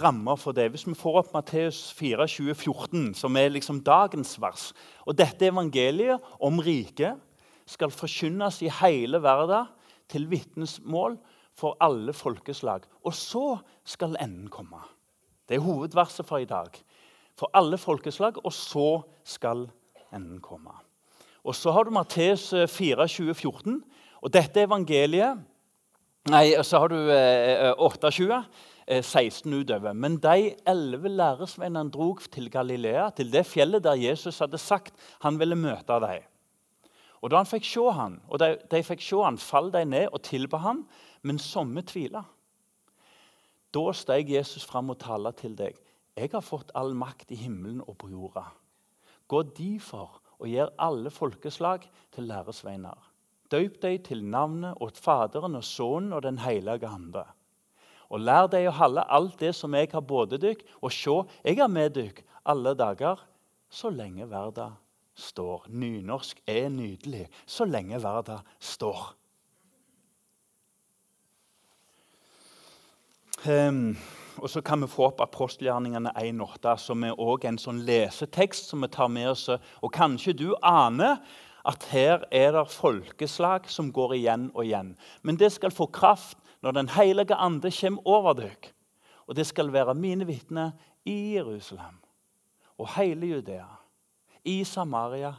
rammer 0.00 0.36
for 0.40 0.56
det. 0.56 0.68
Hvis 0.72 0.86
vi 0.88 0.96
får 0.96 1.22
opp 1.22 1.32
Matteus 1.36 1.88
4, 1.96 2.26
20, 2.28 2.54
14, 2.54 3.08
som 3.16 3.36
er 3.36 3.52
liksom 3.52 3.82
dagens 3.84 4.36
vers 4.40 4.70
og 5.06 5.16
Dette 5.20 5.48
evangeliet 5.48 6.24
om 6.44 6.60
riket 6.64 7.20
skal 7.68 7.92
forkynnes 7.92 8.62
i 8.64 8.70
hele 8.80 9.20
verden 9.20 9.68
til 10.08 10.24
vitnesmål 10.30 11.18
for 11.58 11.76
alle 11.84 12.14
folkeslag. 12.16 12.86
Og 13.04 13.12
så 13.16 13.58
skal 13.84 14.16
enden 14.22 14.48
komme. 14.52 14.80
Det 15.48 15.56
er 15.56 15.64
hovedverset 15.64 16.28
for 16.28 16.40
i 16.40 16.48
dag 16.48 16.76
for 17.38 17.50
alle 17.54 17.78
folkeslag, 17.78 18.40
og 18.44 18.52
så 18.52 19.00
skal 19.24 19.68
enden 20.14 20.40
komme. 20.42 20.74
Og 21.48 21.54
Så 21.56 21.72
har 21.72 21.86
du 21.88 21.90
Matteus 21.96 22.50
4, 22.68 23.08
20, 23.08 23.34
14. 23.34 23.78
Og 24.20 24.32
dette 24.32 24.66
evangeliet 24.66 25.46
Nei, 26.28 26.50
så 26.66 26.82
har 26.82 26.90
du 26.92 26.96
eh, 27.08 27.70
8, 27.80 28.10
20, 28.12 28.42
eh, 28.84 29.02
16 29.02 29.54
utover. 29.54 29.94
Men 29.96 30.18
de 30.20 30.50
elleve 30.68 31.08
læresvennene 31.08 31.88
drog 31.94 32.20
til 32.28 32.50
Galilea, 32.52 33.06
til 33.16 33.32
det 33.32 33.46
fjellet 33.48 33.84
der 33.86 33.96
Jesus 33.96 34.42
hadde 34.44 34.60
sagt 34.60 34.92
han 35.22 35.38
ville 35.40 35.56
møte 35.56 35.96
dem. 36.04 36.26
Og 37.22 37.30
Da 37.30 37.40
han 37.40 37.48
fikk 37.48 37.64
se 37.64 37.86
han, 37.96 38.20
og 38.28 38.42
de, 38.42 38.58
de 38.70 38.82
fikk 38.84 39.00
se 39.02 39.22
han, 39.24 39.40
falt 39.40 39.72
de 39.72 39.86
ned 39.88 40.12
og 40.12 40.20
tilba 40.22 40.60
han, 40.62 40.84
men 41.22 41.40
somme 41.40 41.82
tvila. 41.82 42.26
Da 43.74 43.92
steg 43.96 44.28
Jesus 44.30 44.68
fram 44.68 44.90
og 44.90 45.00
talte 45.00 45.32
til 45.40 45.56
deg. 45.56 45.80
'Jeg 46.18 46.30
har 46.32 46.42
fått 46.42 46.70
all 46.74 46.94
makt 46.94 47.30
i 47.30 47.36
himmelen 47.36 47.80
og 47.80 47.96
på 47.98 48.08
jorda.' 48.10 48.52
Gå 49.28 49.42
derfor 49.42 50.20
og 50.38 50.48
gjør 50.50 50.74
alle 50.78 51.10
folkeslag 51.10 51.86
til 52.14 52.28
læresveiner. 52.30 52.98
Døyp 53.50 53.78
deg 53.82 54.02
til 54.06 54.24
navnet 54.24 54.76
og 54.82 54.96
Faderen 54.96 55.56
og 55.56 55.64
Sønnen 55.64 56.12
og 56.12 56.22
Den 56.22 56.38
hellige 56.42 56.88
ande. 56.88 57.24
Og 58.08 58.20
lær 58.24 58.48
deg 58.48 58.68
å 58.68 58.76
holde 58.76 59.04
alt 59.04 59.38
det 59.40 59.54
som 59.56 59.74
jeg 59.76 59.90
har 59.92 60.04
både 60.04 60.38
dykk, 60.40 60.64
og 60.80 60.92
se, 60.92 61.16
jeg 61.44 61.60
er 61.60 61.72
med 61.72 61.96
dykk 61.96 62.22
alle 62.48 62.74
dager, 62.76 63.20
så 63.68 63.90
lenge 63.92 64.28
verda 64.30 64.70
står. 65.18 65.66
Nynorsk 65.68 66.40
er 66.48 66.68
nydelig. 66.72 67.26
Så 67.46 67.66
lenge 67.68 68.00
verda 68.02 68.40
står. 68.60 69.12
Um, 73.46 73.96
og 74.42 74.50
så 74.50 74.62
kan 74.64 74.82
vi 74.82 74.90
få 74.90 75.08
opp 75.08 75.20
apostelgjerningene 75.24 76.12
1,8, 76.16 76.76
som 76.80 77.04
er 77.04 77.18
også 77.18 77.48
en 77.48 77.60
sånn 77.60 77.82
lesetekst 77.86 78.70
som 78.70 78.82
vi 78.84 78.90
tar 78.92 79.10
med 79.12 79.30
oss. 79.32 79.46
Og 79.82 79.92
kanskje 79.94 80.36
du 80.36 80.48
aner 80.62 81.18
at 81.68 81.84
her 81.92 82.24
er 82.32 82.52
det 82.56 82.66
folkeslag 82.72 83.68
som 83.68 83.92
går 83.92 84.16
igjen 84.16 84.48
og 84.54 84.64
igjen. 84.64 84.94
Men 85.22 85.38
det 85.40 85.50
skal 85.54 85.74
få 85.74 85.90
kraft 85.92 86.38
når 86.60 86.72
Den 86.74 86.88
hellige 86.88 87.34
ande 87.34 87.70
kommer 87.70 88.08
over 88.08 88.34
deg. 88.34 88.72
Og 89.26 89.36
det 89.36 89.46
skal 89.46 89.72
være 89.72 89.94
mine 89.94 90.26
vitner 90.26 90.72
i 91.04 91.34
Jerusalem 91.36 92.00
og 92.78 92.88
hele 92.94 93.26
Judea, 93.26 93.66
i 94.44 94.64
Samaria 94.64 95.34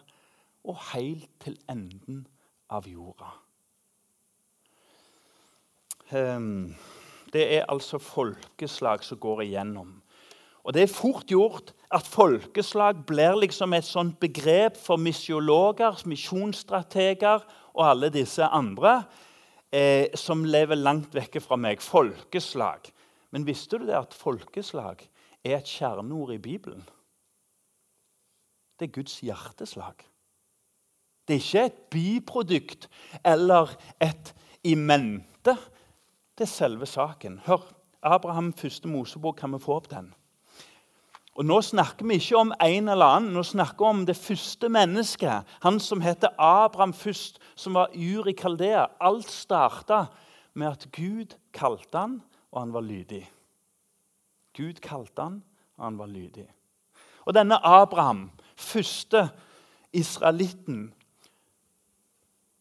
og 0.63 0.77
helt 0.93 1.29
til 1.39 1.57
enden 1.69 2.25
av 2.69 2.87
jorda. 2.87 3.31
Um, 6.11 6.75
det 7.33 7.45
er 7.57 7.67
altså 7.69 7.99
folkeslag 8.01 9.03
som 9.05 9.19
går 9.21 9.41
igjennom. 9.41 10.01
Og 10.63 10.73
Det 10.73 10.81
er 10.83 10.91
fort 10.91 11.25
gjort 11.25 11.73
at 11.91 12.05
folkeslag 12.05 13.05
blir 13.07 13.37
liksom 13.39 13.73
et 13.73 13.85
sånt 13.85 14.19
begrep 14.19 14.77
for 14.77 14.97
misiologer, 14.97 16.01
misjonsstrateger 16.05 17.45
og 17.73 17.89
alle 17.89 18.09
disse 18.09 18.43
andre 18.43 19.03
eh, 19.71 20.11
som 20.15 20.43
lever 20.45 20.75
langt 20.75 21.15
vekke 21.15 21.41
fra 21.41 21.57
meg. 21.57 21.81
Folkeslag. 21.81 22.91
Men 23.31 23.47
visste 23.47 23.79
du 23.79 23.87
det 23.87 23.97
at 23.97 24.13
folkeslag 24.13 25.01
er 25.43 25.57
et 25.57 25.69
kjerneord 25.69 26.35
i 26.35 26.41
Bibelen? 26.43 26.85
Det 28.79 28.89
er 28.89 28.93
Guds 28.93 29.19
hjerteslag. 29.19 30.05
Det 31.27 31.35
er 31.35 31.41
ikke 31.43 31.65
et 31.65 31.81
biprodukt 31.93 32.89
eller 33.25 33.75
et 34.01 34.33
imente. 34.63 35.25
mente. 35.39 35.78
Det 36.39 36.45
er 36.45 36.51
selve 36.55 36.85
saken. 36.87 37.41
Hør, 37.43 37.65
Abraham 38.01 38.53
første 38.55 38.87
Mosebok, 38.87 39.35
kan 39.41 39.51
vi 39.51 39.57
få 39.59 39.73
opp 39.75 39.89
den? 39.91 40.13
Og 41.35 41.43
Nå 41.45 41.57
snakker 41.61 42.07
vi 42.07 42.15
ikke 42.15 42.37
om 42.39 42.53
en 42.63 42.87
eller 42.93 43.15
annen, 43.17 43.33
nå 43.35 43.43
snakker 43.43 43.83
vi 43.83 43.89
om 43.89 44.05
det 44.07 44.15
første 44.15 44.69
mennesket. 44.71 45.49
Han 45.65 45.81
som 45.83 45.99
heter 45.99 46.31
Abraham 46.39 46.93
først, 46.95 47.41
som 47.59 47.75
var 47.75 47.91
Ur 47.91 48.29
i 48.31 48.31
Kaldea. 48.31 48.85
Alt 49.03 49.27
starta 49.27 50.05
med 50.53 50.67
at 50.71 50.87
Gud 50.95 51.35
kalte 51.51 51.97
han, 51.97 52.21
og 52.51 52.61
han 52.61 52.73
var 52.73 52.87
lydig. 52.87 53.25
Gud 54.55 54.79
kalte 54.79 55.21
han, 55.21 55.41
og 55.75 55.85
han 55.89 55.99
var 55.99 56.07
lydig. 56.07 56.47
Og 57.27 57.35
denne 57.35 57.59
Abraham, 57.67 58.29
første 58.55 59.27
israelitten, 59.91 60.93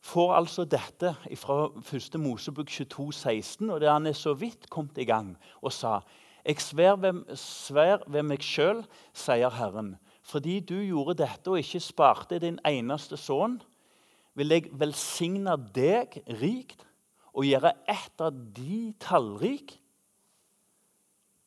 får 0.08 0.34
altså 0.34 0.64
dette 0.64 1.12
fra 1.36 1.58
1. 1.84 2.16
Mosebok 2.20 2.70
22, 2.70 3.12
16, 3.12 3.70
og 3.70 3.80
der 3.82 3.92
han 3.92 4.08
er 4.08 4.16
så 4.16 4.32
vidt 4.34 4.68
kommet 4.72 4.98
i 4.98 5.06
gang 5.08 5.34
og 5.60 5.72
sa 5.74 6.00
jeg 6.48 6.62
svær 6.64 6.96
ved, 6.96 7.24
svær 7.36 8.04
ved 8.08 8.24
meg 8.24 8.44
sjøl, 8.44 8.80
sier 9.12 9.52
Herren, 9.52 9.96
fordi 10.24 10.60
du 10.64 10.78
gjorde 10.80 11.18
dette 11.20 11.50
og 11.52 11.60
ikke 11.60 11.82
sparte 11.82 12.38
din 12.40 12.56
eneste 12.64 13.18
sønn, 13.20 13.58
vil 14.38 14.54
jeg 14.54 14.70
velsigne 14.80 15.58
deg 15.76 16.20
rikt 16.40 16.86
og 17.34 17.44
gjøre 17.44 17.74
ett 17.90 18.24
av 18.24 18.36
de 18.56 18.94
tallrik. 19.02 19.74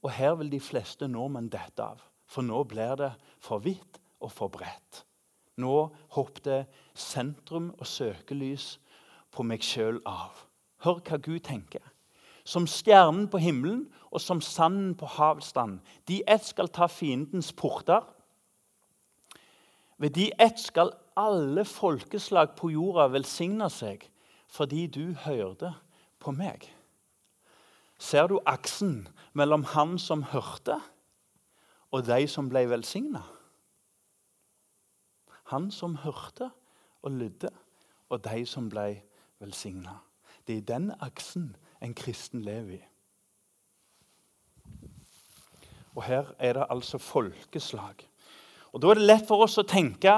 Og 0.06 0.12
her 0.14 0.36
vil 0.38 0.52
de 0.54 0.62
fleste 0.62 1.10
nordmenn 1.10 1.50
dette 1.50 1.82
av, 1.82 2.02
for 2.30 2.46
nå 2.46 2.62
blir 2.70 2.94
det 3.00 3.14
for 3.42 3.64
vidt 3.64 3.98
og 4.22 4.34
for 4.34 4.54
bredt. 4.54 5.06
Nå 5.62 5.92
hoppet 6.18 6.70
sentrum 6.98 7.72
og 7.78 7.88
søkelys 7.88 8.76
på 9.32 9.46
meg 9.48 9.64
sjøl 9.64 10.02
av. 10.10 10.46
Hør 10.82 11.00
hva 11.06 11.22
Gud 11.22 11.44
tenker 11.46 11.86
som 12.44 12.66
stjernen 12.68 13.28
på 13.32 13.40
himmelen 13.42 13.86
og 14.12 14.22
som 14.22 14.42
sanden 14.42 14.94
på 14.98 15.08
havstand. 15.18 15.80
De 16.08 16.22
ett 16.28 16.46
skal 16.46 16.70
ta 16.74 16.88
fiendens 16.92 17.52
porter. 17.54 18.04
Ved 20.02 20.16
de 20.18 20.32
ett 20.40 20.60
skal 20.60 20.94
alle 21.18 21.66
folkeslag 21.66 22.56
på 22.58 22.72
jorda 22.74 23.08
velsigne 23.14 23.70
seg, 23.70 24.08
fordi 24.50 24.88
du 24.88 25.14
hørte 25.26 25.74
på 26.20 26.34
meg. 26.34 26.66
Ser 28.02 28.28
du 28.28 28.40
aksen 28.50 29.06
mellom 29.38 29.64
han 29.76 30.00
som 30.02 30.24
hørte, 30.32 30.80
og 31.92 32.08
de 32.08 32.26
som 32.28 32.50
ble 32.50 32.66
velsigna? 32.72 33.22
Han 35.52 35.72
som 35.72 35.98
hørte 36.04 36.50
og 37.04 37.12
lydde, 37.12 37.50
og 38.10 38.24
de 38.24 38.46
som 38.48 38.70
ble 38.72 39.02
velsigna. 39.42 39.98
Det 40.48 40.58
er 40.58 40.68
den 40.68 40.92
aksen 41.02 41.52
en 41.84 41.94
kristen 41.98 42.42
lever 42.46 42.78
i. 42.78 42.82
Og 45.96 46.04
her 46.08 46.32
er 46.40 46.56
det 46.56 46.70
altså 46.70 46.98
folkeslag. 46.98 48.08
Og 48.72 48.82
Da 48.82 48.88
er 48.88 48.94
det 48.96 49.08
lett 49.08 49.28
for 49.28 49.44
oss 49.44 49.58
å 49.60 49.68
tenke 49.68 50.14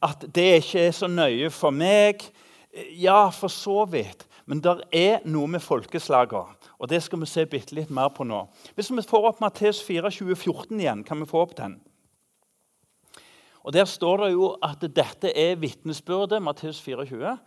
at 0.00 0.24
det 0.34 0.46
ikke 0.62 0.86
er 0.86 0.94
så 0.96 1.08
nøye 1.12 1.50
for 1.52 1.70
meg. 1.70 2.24
Ja, 2.96 3.28
for 3.28 3.52
så 3.52 3.84
vidt. 3.84 4.24
Men 4.48 4.62
det 4.64 4.78
er 4.96 5.20
noe 5.28 5.46
med 5.46 5.60
folkeslagene. 5.60 6.56
Og 6.78 6.88
det 6.88 7.02
skal 7.04 7.20
vi 7.20 7.26
se 7.28 7.44
litt 7.44 7.90
mer 7.90 8.08
på 8.08 8.24
nå. 8.24 8.46
Hvis 8.74 8.90
vi 8.90 9.02
får 9.04 9.28
opp 9.28 9.40
Matteus 9.40 9.82
4, 9.84 10.08
2014 10.08 10.80
igjen, 10.80 11.04
kan 11.04 11.20
vi 11.20 11.28
få 11.28 11.42
opp 11.42 11.56
den? 11.56 11.76
Og 13.62 13.72
Der 13.72 13.84
står 13.84 14.16
det 14.24 14.32
jo 14.32 14.56
at 14.62 14.80
dette 14.80 15.32
er 15.36 15.56
vitnesbyrdet, 15.56 16.42
Matteus 16.42 16.80
24, 16.80 17.38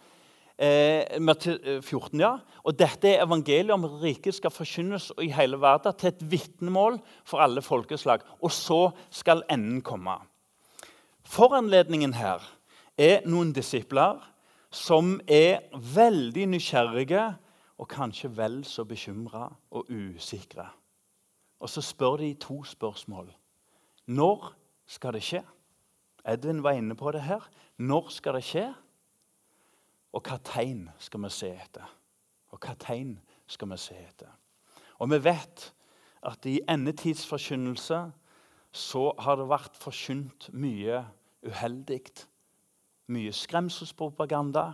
eh, 0.60 1.82
14, 1.82 2.20
ja. 2.20 2.38
Og 2.64 2.78
dette 2.78 3.10
er 3.10 3.24
evangeliet 3.26 3.72
om 3.72 3.86
riket 4.02 4.36
skal 4.36 4.52
forkynnes 4.52 5.12
i 5.22 5.32
hele 5.32 5.62
verden 5.62 5.94
til 5.98 6.08
et 6.08 6.32
vitnemål 6.32 7.00
for 7.26 7.38
alle 7.38 7.62
folkeslag. 7.62 8.22
Og 8.42 8.52
så 8.52 8.92
skal 9.10 9.44
enden 9.50 9.82
komme. 9.82 10.20
Foranledningen 11.24 12.14
her 12.14 12.44
er 12.98 13.22
noen 13.26 13.54
disipler 13.54 14.20
som 14.72 15.20
er 15.28 15.64
veldig 15.74 16.48
nysgjerrige 16.54 17.24
og 17.82 17.88
kanskje 17.90 18.30
vel 18.38 18.62
så 18.66 18.86
bekymra 18.86 19.48
og 19.72 19.90
usikre. 19.90 20.68
Og 21.60 21.70
så 21.70 21.82
spør 21.82 22.18
de 22.22 22.34
to 22.34 22.64
spørsmål. 22.64 23.32
Når 24.08 24.54
skal 24.88 25.14
det 25.14 25.24
skje? 25.24 25.42
Edvin 26.28 26.64
var 26.64 26.78
inne 26.78 26.96
på 26.96 27.12
det 27.12 27.24
her. 27.26 27.44
Når 27.78 28.10
skal 28.14 28.38
det 28.38 28.46
skje? 28.46 28.68
Og 30.12 30.24
hva 30.28 30.38
tegn 30.44 30.88
skal 31.00 31.24
vi 31.24 31.32
se 31.34 31.50
etter? 31.56 31.88
Og 32.52 32.60
hva 32.60 32.76
tegn 32.80 33.16
skal 33.50 33.72
vi 33.72 33.80
se 33.80 33.96
etter? 33.96 34.32
Og 35.00 35.10
vi 35.12 35.22
vet 35.24 35.72
at 36.28 36.46
i 36.46 36.60
endetidsforkynnelse 36.70 38.02
så 38.72 39.06
har 39.20 39.40
det 39.40 39.50
vært 39.50 39.80
forkynt 39.80 40.52
mye 40.54 41.02
uheldig. 41.48 42.04
Mye 43.12 43.34
skremselspropaganda 43.36 44.72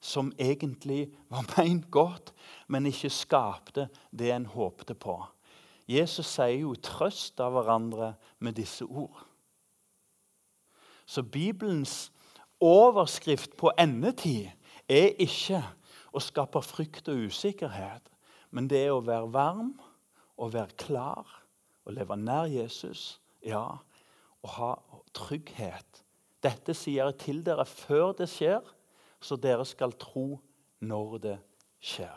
som 0.00 0.30
egentlig 0.38 1.08
var 1.32 1.46
meint 1.56 1.90
godt, 1.92 2.32
men 2.68 2.88
ikke 2.88 3.12
skapte 3.12 3.88
det 4.10 4.32
en 4.34 4.46
håpte 4.46 4.94
på. 4.94 5.16
Jesus 5.90 6.26
sier 6.26 6.60
jo 6.62 6.74
'trøst 6.74 7.40
av 7.40 7.52
hverandre' 7.52 8.14
med 8.38 8.52
disse 8.52 8.84
ord. 8.84 9.26
Så 11.10 11.22
Bibelens 11.26 12.12
overskrift 12.62 13.56
på 13.58 13.72
endetid 13.78 14.52
er 14.86 15.16
ikke 15.18 15.58
å 16.14 16.22
skape 16.22 16.62
frykt 16.62 17.08
og 17.10 17.24
usikkerhet, 17.26 18.04
men 18.54 18.68
det 18.70 18.84
er 18.84 18.94
å 18.94 19.02
være 19.02 19.32
varm 19.34 19.72
og 20.38 20.52
være 20.54 20.76
klar 20.78 21.32
og 21.82 21.96
leve 21.96 22.14
nær 22.14 22.46
Jesus. 22.50 23.18
Ja, 23.42 23.80
og 24.44 24.54
ha 24.54 24.70
trygghet. 25.16 26.04
Dette 26.46 26.76
sier 26.78 27.10
jeg 27.10 27.18
til 27.24 27.42
dere 27.44 27.66
før 27.66 28.14
det 28.20 28.30
skjer, 28.30 28.62
så 29.20 29.34
dere 29.34 29.66
skal 29.66 29.96
tro 29.98 30.38
når 30.78 31.18
det 31.26 31.36
skjer. 31.82 32.14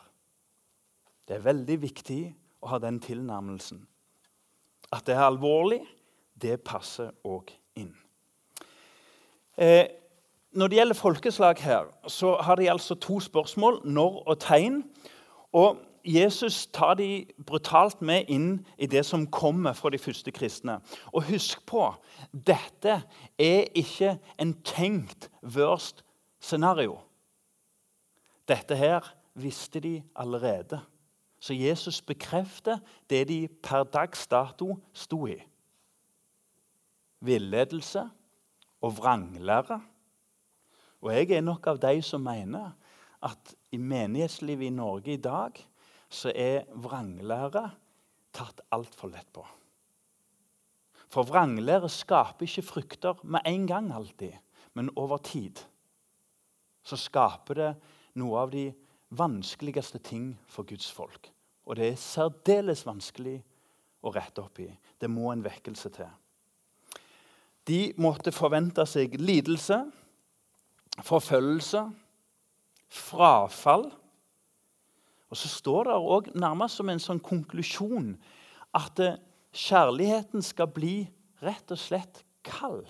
Det 1.25 1.39
er 1.39 1.47
veldig 1.49 1.81
viktig 1.81 2.21
å 2.61 2.75
ha 2.75 2.83
den 2.83 3.01
tilnærmelsen. 3.01 3.81
At 4.93 5.07
det 5.09 5.17
er 5.17 5.25
alvorlig, 5.31 5.81
det 6.37 6.59
passer 6.61 7.09
òg 7.25 7.55
inn. 7.79 7.95
Eh, 9.57 9.85
når 10.51 10.67
det 10.67 10.77
gjelder 10.77 10.95
folkeslag 10.95 11.59
her, 11.59 11.89
så 12.07 12.35
har 12.41 12.55
de 12.55 12.71
altså 12.71 12.95
to 12.95 13.19
spørsmål 13.19 13.81
når 13.85 14.23
og 14.27 14.39
tegn. 14.39 14.83
Og 15.51 15.77
Jesus 16.05 16.67
tar 16.67 16.93
de 16.93 17.25
brutalt 17.47 18.01
med 18.01 18.27
inn 18.27 18.65
i 18.77 18.85
det 18.85 19.05
som 19.05 19.27
kommer 19.31 19.73
fra 19.73 19.89
de 19.89 19.97
første 19.97 20.31
kristne. 20.31 20.79
Og 21.13 21.23
husk 21.29 21.65
på 21.65 21.93
dette 22.33 23.01
er 23.39 23.69
ikke 23.75 24.17
en 24.39 24.53
tenkt 24.63 25.29
worst 25.41 26.03
scenario. 26.41 26.97
Dette 28.47 28.75
her 28.75 29.13
visste 29.33 29.79
de 29.79 30.03
allerede. 30.15 30.81
Så 31.39 31.53
Jesus 31.53 32.01
bekrefter 32.01 32.77
det 33.09 33.27
de 33.27 33.47
per 33.63 33.83
dags 33.83 34.27
dato 34.27 34.77
sto 34.93 35.25
i. 35.27 35.39
Villedelse 37.19 38.09
og 38.83 38.97
vranglære 38.99 39.79
og 41.03 41.11
jeg 41.11 41.33
er 41.35 41.43
nok 41.43 41.67
av 41.67 41.81
de 41.83 41.99
som 42.05 42.23
mener 42.23 42.71
at 43.23 43.53
i 43.75 43.79
menighetslivet 43.79 44.69
i 44.69 44.75
Norge 44.75 45.15
i 45.17 45.19
dag 45.19 45.57
så 46.13 46.31
er 46.31 46.69
vranglære 46.79 47.65
tatt 48.33 48.63
altfor 48.73 49.11
lett 49.11 49.27
på. 49.35 49.43
For 51.11 51.27
vranglære 51.27 51.91
skaper 51.91 52.47
ikke 52.47 52.65
frukter 52.65 53.19
med 53.23 53.43
en 53.49 53.67
gang 53.67 53.91
alltid, 53.93 54.33
men 54.73 54.93
over 54.95 55.19
tid. 55.19 55.59
Så 56.83 56.97
skaper 56.97 57.59
det 57.59 57.71
noe 58.19 58.39
av 58.39 58.53
de 58.55 58.69
vanskeligste 59.13 59.99
ting 59.99 60.31
for 60.47 60.65
Guds 60.65 60.87
folk. 60.91 61.29
Og 61.67 61.77
det 61.77 61.91
er 61.91 61.99
særdeles 61.99 62.85
vanskelig 62.87 63.37
å 64.03 64.11
rette 64.15 64.41
opp 64.41 64.63
i. 64.63 64.71
Det 64.99 65.11
må 65.11 65.31
en 65.31 65.43
vekkelse 65.43 65.91
til. 65.93 66.09
De 67.67 67.93
måtte 68.01 68.33
forvente 68.35 68.83
seg 68.89 69.15
lidelse 69.21 69.83
forfølgelse, 71.01 71.87
frafall. 72.89 73.87
Og 75.33 75.37
så 75.39 75.49
står 75.49 75.89
det 75.89 75.97
òg 75.97 76.33
nærmest 76.37 76.77
som 76.77 76.91
en 76.93 77.01
sånn 77.01 77.21
konklusjon 77.23 78.13
at 78.77 78.99
eh, 79.01 79.17
kjærligheten 79.53 80.45
skal 80.45 80.69
bli 80.73 80.97
rett 81.41 81.73
og 81.73 81.81
slett 81.81 82.21
kald. 82.45 82.85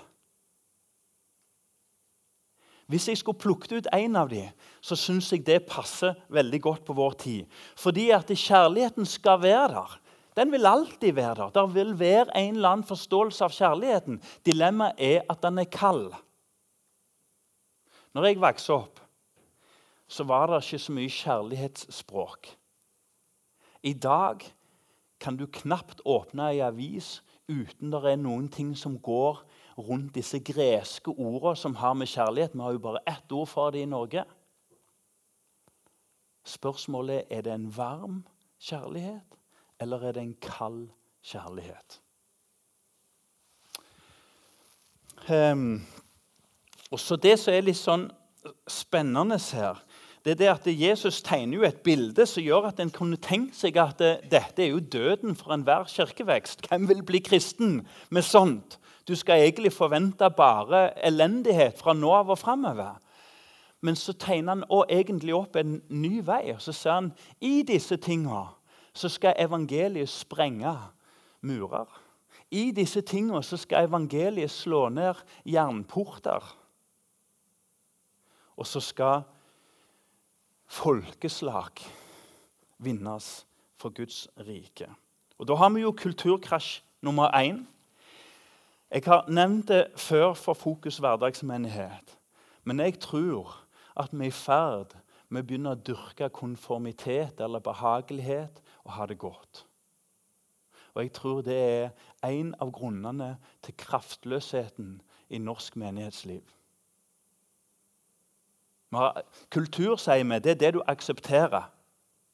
Hvis 2.91 3.07
jeg 3.07 3.21
skulle 3.21 3.39
plukket 3.39 3.77
ut 3.77 3.91
én 3.95 4.17
av 4.19 4.27
dem, 4.29 4.51
så 4.83 4.97
syns 4.99 5.31
jeg 5.31 5.45
det 5.47 5.61
passer 5.69 6.17
veldig 6.35 6.59
godt 6.61 6.83
på 6.85 6.95
vår 6.97 7.15
tid. 7.21 7.59
Fordi 7.79 8.09
at 8.11 8.27
kjærligheten 8.27 9.07
skal 9.07 9.39
være 9.41 9.69
der. 9.77 9.93
Den 10.37 10.51
vil 10.51 10.65
alltid 10.65 11.13
være 11.13 11.35
der. 11.35 11.49
Det 11.53 11.75
vil 11.75 11.93
være 11.99 12.37
en 12.37 12.55
eller 12.55 12.69
annen 12.69 12.87
forståelse 12.87 13.45
av 13.45 13.53
kjærligheten. 13.53 14.21
Dilemmaet 14.45 14.97
er 14.97 15.21
at 15.29 15.41
den 15.43 15.61
er 15.61 15.69
kald. 15.69 16.13
Når 18.13 18.25
jeg 18.29 18.41
vokste 18.41 18.73
opp, 18.73 18.99
så 20.07 20.25
var 20.29 20.49
det 20.49 20.63
ikke 20.63 20.81
så 20.81 20.93
mye 20.93 21.13
kjærlighetsspråk. 21.13 22.49
I 23.83 23.93
dag 23.93 24.43
kan 25.19 25.37
du 25.37 25.47
knapt 25.47 26.01
åpne 26.05 26.51
ei 26.51 26.61
avis 26.61 27.21
uten 27.47 27.91
det 27.91 28.01
er 28.07 28.19
noen 28.19 28.47
ting 28.51 28.73
som 28.77 28.97
går 28.99 29.41
rundt 29.77 30.13
disse 30.15 30.39
greske 30.39 31.11
ordene 31.11 31.57
som 31.59 31.75
har 31.75 31.95
med 31.97 32.07
kjærlighet. 32.07 32.53
Vi 32.53 32.61
har 32.61 32.75
jo 32.75 32.83
bare 32.83 33.03
ett 33.07 33.31
ord 33.31 33.47
for 33.47 33.71
det 33.71 33.83
i 33.83 33.89
Norge. 33.89 34.23
Spørsmålet 36.43 37.23
er 37.29 37.37
er 37.37 37.41
det 37.41 37.53
en 37.53 37.77
varm 37.77 38.23
kjærlighet, 38.59 39.39
eller 39.81 40.03
er 40.07 40.15
det 40.15 40.21
en 40.21 40.37
kald 40.41 40.89
kjærlighet. 41.23 41.99
Um, 45.29 45.85
og 46.91 46.99
så 46.99 47.15
Det 47.15 47.39
som 47.39 47.53
er 47.53 47.63
litt 47.63 47.79
sånn 47.79 48.09
spennende 48.67 49.39
her, 49.53 49.79
det 50.23 50.31
er 50.31 50.39
det 50.39 50.49
at 50.51 50.67
Jesus 50.67 51.21
tegner 51.21 51.57
jo 51.57 51.65
et 51.67 51.81
bilde 51.83 52.25
som 52.27 52.43
gjør 52.43 52.69
at 52.69 52.79
en 52.79 52.91
kunne 52.91 53.19
tenkt 53.19 53.57
seg 53.59 53.77
at 53.79 53.99
det, 53.99 54.13
dette 54.31 54.63
er 54.63 54.71
jo 54.71 54.79
døden 54.79 55.35
for 55.35 55.51
enhver 55.55 55.83
kirkevekst. 55.91 56.67
Hvem 56.69 56.87
vil 56.87 57.03
bli 57.03 57.19
kristen 57.19 57.81
med 58.09 58.23
sånt? 58.23 58.79
Du 59.07 59.15
skal 59.19 59.43
egentlig 59.43 59.73
forvente 59.75 60.29
bare 60.31 60.93
elendighet 61.03 61.79
fra 61.79 61.93
nå 61.93 62.11
av 62.15 62.31
og 62.31 62.39
framover. 62.39 63.01
Men 63.83 63.99
så 63.99 64.13
tegner 64.15 64.55
han 64.55 64.63
også 64.69 64.95
egentlig 64.95 65.35
opp 65.35 65.57
en 65.59 65.81
ny 65.89 66.21
vei. 66.23 66.53
og 66.53 66.61
Så 66.61 66.71
ser 66.71 66.91
han 66.91 67.11
i 67.41 67.63
disse 67.67 67.97
tingene 67.97 68.45
så 68.93 69.09
skal 69.09 69.35
evangeliet 69.39 70.09
sprenge 70.09 70.77
murer. 71.41 72.01
I 72.51 72.71
disse 72.71 73.01
så 73.41 73.57
skal 73.57 73.87
evangeliet 73.87 74.51
slå 74.51 74.89
ned 74.89 75.15
jernporter. 75.45 76.57
Og 78.57 78.67
så 78.67 78.79
skal 78.79 79.21
folkeslag 80.65 81.81
vinnes 82.77 83.45
for 83.75 83.89
Guds 83.89 84.27
rike. 84.37 84.89
Og 85.37 85.47
Da 85.47 85.55
har 85.55 85.69
vi 85.69 85.81
jo 85.81 85.91
kulturkrasj 85.91 86.81
nummer 87.01 87.27
én. 87.33 87.65
Jeg 88.91 89.03
har 89.05 89.25
nevnt 89.27 89.67
det 89.67 89.87
før 89.95 90.33
for 90.33 90.53
Fokus 90.53 90.97
hverdagsmenighet. 90.97 92.17
Men 92.63 92.79
jeg 92.79 92.99
tror 92.99 93.65
at 93.97 94.09
vi 94.11 94.25
er 94.25 94.27
i 94.27 94.31
ferd 94.31 94.93
med 95.29 95.43
å 95.43 95.47
begynne 95.47 95.73
å 95.73 95.81
dyrke 95.81 96.29
konformitet 96.29 97.41
eller 97.41 97.59
behagelighet 97.59 98.61
og 98.83 98.93
ha 98.93 99.05
det 99.05 99.17
godt. 99.17 99.65
Og 100.93 101.03
jeg 101.03 101.13
tror 101.13 101.41
det 101.41 101.59
er 102.23 102.29
en 102.29 102.55
av 102.61 102.71
grunnene 102.71 103.37
til 103.65 103.73
kraftløsheten 103.77 105.01
i 105.29 105.37
norsk 105.41 105.75
menighetsliv. 105.75 106.43
Kultur, 109.49 109.95
sier 109.97 110.21
vi, 110.23 110.37
det 110.39 110.51
er 110.51 110.59
det 110.61 110.73
du 110.75 110.83
aksepterer. 110.87 111.71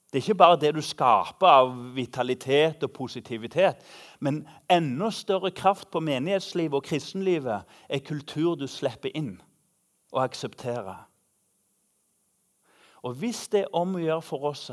Det 0.10 0.18
er 0.18 0.24
ikke 0.26 0.36
bare 0.36 0.60
det 0.60 0.74
du 0.76 0.82
skaper 0.82 1.48
av 1.48 1.76
vitalitet 1.96 2.84
og 2.84 2.92
positivitet. 2.92 3.78
Men 4.20 4.48
enda 4.72 5.12
større 5.14 5.52
kraft 5.52 5.92
på 5.92 6.02
menighetslivet 6.02 6.74
og 6.74 6.84
kristenlivet 6.84 7.62
er 7.90 8.00
kultur 8.06 8.56
du 8.56 8.68
slipper 8.68 9.14
inn 9.16 9.38
og 10.12 10.24
aksepterer. 10.24 11.06
Og 13.02 13.14
Hvis 13.14 13.48
det 13.48 13.62
er 13.62 13.76
om 13.76 13.96
å 13.96 14.02
gjøre 14.02 14.22
for 14.22 14.50
oss 14.50 14.72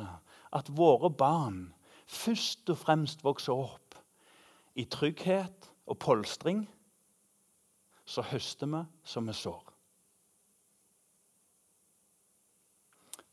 at 0.57 0.71
våre 0.73 1.11
barn 1.13 1.67
først 2.07 2.71
og 2.73 2.79
fremst 2.81 3.25
vokser 3.27 3.53
opp 3.53 3.99
i 4.77 4.85
trygghet 4.85 5.71
og 5.87 5.99
polstring, 6.03 6.67
så 8.07 8.23
høster 8.23 8.71
vi 8.71 8.83
som 9.05 9.27
vi 9.27 9.35
sår. 9.35 9.63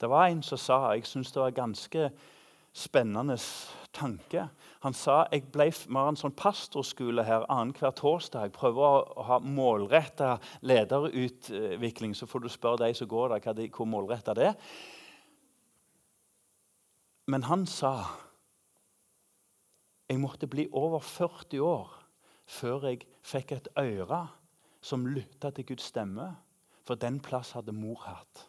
Det 0.02 0.10
var 0.10 0.28
en 0.28 0.42
som 0.44 0.58
sa 0.58 0.78
Jeg 0.94 1.06
syns 1.08 1.32
det 1.32 1.40
var 1.40 1.52
en 1.54 1.62
ganske 1.62 2.10
spennende 2.74 3.38
tanke. 3.94 4.48
Han 4.82 4.94
sa 4.94 5.28
jeg 5.32 5.46
vi 5.54 5.96
har 5.96 6.10
en 6.10 6.18
sånn 6.18 6.34
pastorskole 6.36 7.24
her 7.24 7.46
annenhver 7.48 7.94
torsdag. 7.96 8.50
Jeg 8.50 8.56
prøver 8.58 8.82
å 8.82 9.24
ha 9.28 9.40
målretta 9.40 10.40
lederutvikling. 10.62 12.16
Så 12.16 12.26
får 12.26 12.44
du 12.44 12.50
spørre 12.50 12.88
de 12.88 12.94
som 12.98 13.08
går 13.08 13.38
der, 13.38 13.70
hvor 13.70 13.86
målretta 13.86 14.34
det 14.34 14.50
er. 14.50 14.58
Men 17.26 17.46
han 17.48 17.66
sa 17.70 17.94
jeg 20.10 20.20
måtte 20.20 20.48
bli 20.52 20.68
over 20.76 21.00
40 21.00 21.62
år 21.64 21.94
før 22.46 22.90
jeg 22.90 23.06
fikk 23.26 23.54
et 23.56 23.70
øre 23.80 24.26
som 24.84 25.08
lytta 25.08 25.54
til 25.56 25.72
Guds 25.72 25.88
stemme. 25.94 26.28
For 26.84 27.00
den 27.00 27.22
plass 27.24 27.54
hadde 27.56 27.72
mor 27.72 28.02
hatt. 28.04 28.42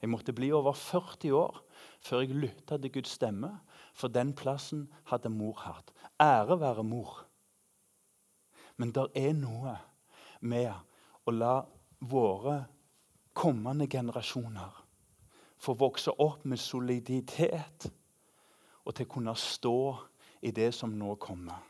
Jeg 0.00 0.10
måtte 0.10 0.34
bli 0.34 0.48
over 0.50 0.74
40 0.74 1.30
år 1.36 1.60
før 2.02 2.24
jeg 2.24 2.34
lytta 2.34 2.78
til 2.80 2.90
Guds 2.92 3.14
stemme, 3.14 3.52
for 3.94 4.10
den 4.10 4.32
plassen 4.34 4.88
hadde 5.12 5.30
mor 5.30 5.60
hatt. 5.62 5.92
Ære 6.20 6.58
være 6.60 6.84
mor. 6.84 7.20
Men 8.76 8.90
det 8.96 9.06
er 9.14 9.34
noe 9.36 9.76
med 10.40 10.72
å 11.28 11.36
la 11.36 11.54
våre 12.00 12.56
kommende 13.36 13.86
generasjoner 13.86 14.79
få 15.60 15.74
vokse 15.78 16.12
opp 16.18 16.44
med 16.48 16.60
soliditet 16.60 17.90
og 18.84 18.94
til 18.96 19.06
å 19.06 19.12
kunne 19.12 19.36
stå 19.36 19.76
i 20.48 20.52
det 20.56 20.70
som 20.74 20.96
nå 20.96 21.14
kommer. 21.20 21.60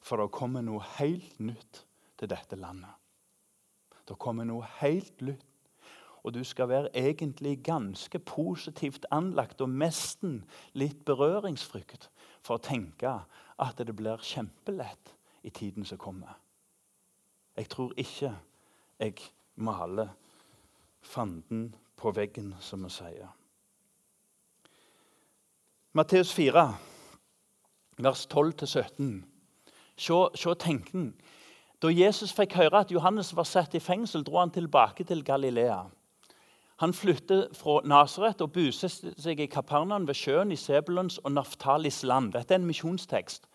For 0.00 0.20
det 0.22 0.30
kommer 0.32 0.62
noe 0.62 0.84
helt 0.98 1.40
nytt 1.42 1.82
til 2.18 2.30
dette 2.30 2.56
landet. 2.56 2.94
Det 4.06 4.16
kommer 4.16 4.46
noe 4.48 4.66
helt 4.78 5.20
nytt 5.20 5.48
og 6.28 6.34
du 6.34 6.44
skal 6.44 6.68
være 6.68 6.90
egentlig 6.98 7.62
ganske 7.64 8.18
positivt 8.18 9.06
anlagt 9.10 9.60
og 9.64 9.70
nesten 9.70 10.42
litt 10.76 11.04
berøringsfrykt 11.08 12.08
for 12.44 12.58
å 12.58 12.62
tenke 12.62 13.12
at 13.58 13.80
det 13.80 13.94
blir 13.96 14.20
kjempelett 14.20 15.14
i 15.46 15.50
tiden 15.54 15.86
som 15.88 15.98
kommer. 15.98 16.34
Jeg 17.56 17.70
tror 17.72 17.94
ikke 17.96 18.34
jeg 18.98 19.14
maler 19.56 20.10
fanden 21.00 21.70
på 21.98 22.12
veggen, 22.14 22.54
som 22.60 22.86
vi 22.86 22.92
sier. 22.94 23.28
Matteus 25.98 26.32
4, 26.32 26.64
vers 27.98 28.26
12-17. 28.30 29.22
Se, 29.98 30.54
tenken. 30.62 31.12
Da 31.82 31.90
Jesus 31.90 32.32
fikk 32.34 32.54
høre 32.58 32.84
at 32.84 32.92
Johannes 32.94 33.32
var 33.34 33.46
satt 33.46 33.74
i 33.74 33.82
fengsel, 33.82 34.22
dro 34.26 34.38
han 34.38 34.54
tilbake 34.54 35.04
til 35.06 35.24
Galilea. 35.26 35.84
Han 36.78 36.94
flyttet 36.94 37.56
fra 37.58 37.80
Nasaret 37.84 38.40
og 38.44 38.52
buset 38.54 38.92
seg 39.18 39.40
i 39.42 39.48
Kapernaum 39.50 40.06
ved 40.06 40.14
sjøen 40.14 40.54
i 40.54 40.58
Sebulons 40.58 41.18
og 41.24 41.32
Naftalis 41.34 42.04
land. 42.06 42.32
Dette 42.36 42.54
er 42.54 42.60
en 42.62 42.68
misjonstekst. 42.68 43.48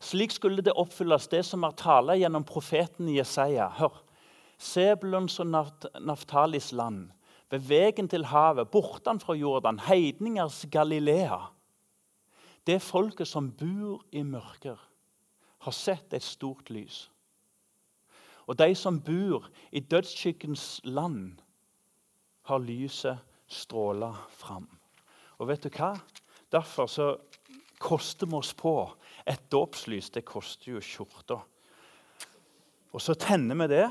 Slik 0.00 0.32
skulle 0.32 0.64
det 0.64 0.72
oppfylles, 0.72 1.28
det 1.28 1.42
som 1.44 1.66
er 1.68 1.76
tale 1.76 2.16
gjennom 2.16 2.46
profeten 2.48 3.10
Jesaja. 3.12 3.68
Hør. 3.76 4.00
Sebulons 4.56 5.36
og 5.40 5.52
Naftalis 6.00 6.72
land, 6.72 7.10
ved 7.50 7.66
veien 7.66 8.08
til 8.08 8.28
havet, 8.30 8.70
bortenfra 8.70 9.34
Jordan, 9.34 9.80
heidningers 9.88 10.64
Galilea. 10.70 11.50
Det 12.66 12.78
folket 12.82 13.28
som 13.28 13.50
bor 13.50 14.04
i 14.12 14.22
mørker, 14.22 14.78
har 15.60 15.76
sett 15.76 16.14
et 16.14 16.24
stort 16.24 16.70
lys. 16.70 17.08
Og 18.46 18.56
de 18.58 18.74
som 18.74 19.00
bor 19.02 19.50
i 19.70 19.80
dødsskyggens 19.80 20.80
land, 20.84 21.40
har 22.48 22.58
lyset 22.58 23.18
stråla 23.46 24.14
fram. 24.34 24.66
Og 25.38 25.50
vet 25.50 25.62
du 25.62 25.70
hva? 25.74 25.92
Derfor 26.50 26.88
så 26.90 27.12
koster 27.78 28.26
vi 28.26 28.38
oss 28.38 28.52
på. 28.54 28.74
Et 29.26 29.42
dåpslys 29.52 30.10
det 30.14 30.24
koster 30.26 30.74
jo 30.74 30.82
skjorta. 30.82 31.38
Og 32.90 33.02
så 33.02 33.14
tenner 33.14 33.58
vi 33.62 33.68
det 33.70 33.86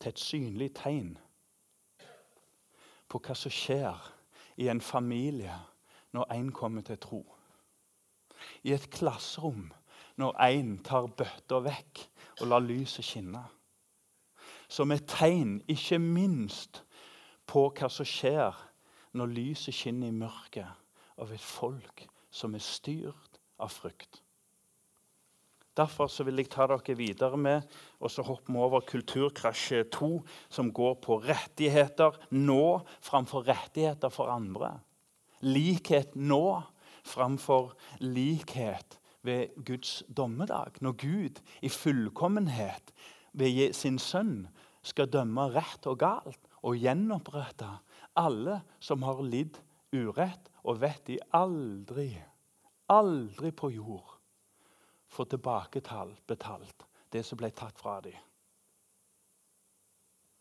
til 0.00 0.12
et 0.12 0.22
synlig 0.22 0.70
tegn 0.78 1.12
på 3.10 3.20
hva 3.20 3.36
som 3.36 3.52
skjer 3.52 4.10
i 4.62 4.68
en 4.72 4.80
familie 4.80 5.56
når 6.16 6.32
en 6.34 6.50
kommer 6.52 6.82
til 6.86 6.98
tro. 6.98 7.22
I 8.64 8.72
et 8.72 8.90
klasserom 8.90 9.70
når 10.16 10.36
en 10.46 10.76
tar 10.84 11.08
bøtta 11.16 11.60
vekk 11.64 12.04
og 12.40 12.46
lar 12.48 12.64
lyset 12.64 13.04
skinne 13.04 13.44
som 14.70 14.92
et 14.94 15.06
tegn, 15.10 15.58
ikke 15.66 15.98
minst 15.98 16.84
på 17.50 17.66
hva 17.74 17.88
som 17.90 18.06
skjer 18.06 18.54
når 19.18 19.32
lyset 19.34 19.74
skinner 19.74 20.12
i 20.12 20.14
mørket 20.14 21.18
av 21.20 21.32
et 21.34 21.42
folk 21.42 22.04
som 22.30 22.54
er 22.54 22.62
styrt 22.62 23.40
av 23.58 23.72
frykt. 23.74 24.22
Derfor 25.78 26.10
vil 26.26 26.40
jeg 26.42 26.50
ta 26.50 26.66
dere 26.66 26.96
videre 26.98 27.38
med 27.38 27.66
og 28.00 28.10
så 28.10 28.24
hoppe 28.26 28.54
over 28.58 28.82
Kulturkrasj 28.86 29.84
2, 29.94 30.10
som 30.50 30.72
går 30.74 30.96
på 31.04 31.20
rettigheter 31.22 32.18
nå 32.34 32.82
framfor 33.00 33.46
rettigheter 33.46 34.10
for 34.10 34.32
andre. 34.32 34.80
Likhet 35.46 36.16
nå 36.16 36.60
framfor 37.06 37.72
likhet 38.02 38.98
ved 39.22 39.54
Guds 39.64 40.02
dommedag. 40.08 40.80
Når 40.80 40.98
Gud 40.98 41.40
i 41.62 41.70
fullkommenhet 41.70 42.92
ved 43.32 43.72
sin 43.72 43.98
sønn 43.98 44.48
skal 44.82 45.10
dømme 45.12 45.50
rett 45.54 45.86
og 45.86 46.00
galt 46.02 46.50
og 46.66 46.76
gjenopprette 46.76 47.68
alle 48.18 48.60
som 48.82 49.04
har 49.06 49.22
lidd 49.22 49.60
urett, 49.94 50.50
og 50.60 50.82
vet 50.82 51.06
de 51.08 51.16
aldri, 51.32 52.10
aldri 52.92 53.50
på 53.56 53.70
jord 53.72 54.19
få 55.10 55.26
tilbakebetalt 55.28 56.86
det 57.10 57.24
som 57.26 57.38
ble 57.40 57.50
tatt 57.50 57.78
fra 57.78 57.98
dem. 58.04 58.16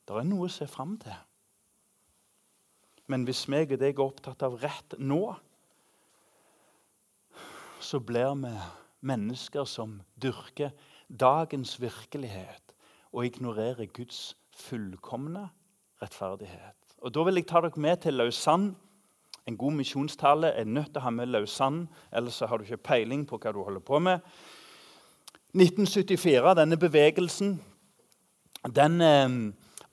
Det 0.06 0.18
er 0.18 0.26
noe 0.26 0.48
å 0.48 0.54
se 0.54 0.66
fram 0.70 0.96
til. 1.02 1.18
Men 3.10 3.26
hvis 3.26 3.48
meg 3.50 3.74
og 3.74 3.82
deg 3.82 3.98
er 3.98 4.06
opptatt 4.06 4.44
av 4.46 4.58
rett 4.62 4.96
nå, 5.02 5.24
så 7.82 8.00
blir 8.02 8.36
vi 8.38 8.54
mennesker 9.10 9.66
som 9.70 10.00
dyrker 10.22 10.74
dagens 11.10 11.78
virkelighet 11.82 12.76
og 13.14 13.26
ignorerer 13.26 13.90
Guds 13.94 14.36
fullkomne 14.54 15.48
rettferdighet. 16.02 16.76
Og 17.02 17.14
Da 17.14 17.24
vil 17.24 17.40
jeg 17.40 17.48
ta 17.48 17.62
dere 17.62 17.80
med 17.80 18.02
til 18.04 18.20
Lausanne. 18.20 18.76
En 19.48 19.58
god 19.58 19.74
misjonstale 19.80 20.52
er 20.54 20.66
nødt 20.66 20.92
til 20.94 21.00
å 21.02 21.08
ha 21.08 21.10
med 21.10 21.32
Lausanne, 21.32 21.88
ellers 22.12 22.40
har 22.40 22.58
du 22.58 22.64
ikke 22.68 22.84
peiling 22.92 23.26
på 23.26 23.40
hva 23.40 23.54
du 23.54 23.64
holder 23.64 23.82
på 23.82 24.00
med. 24.00 24.20
1974, 25.58 26.54
denne 26.56 26.78
bevegelsen, 26.78 27.56
den 28.76 29.02
eh, 29.02 29.36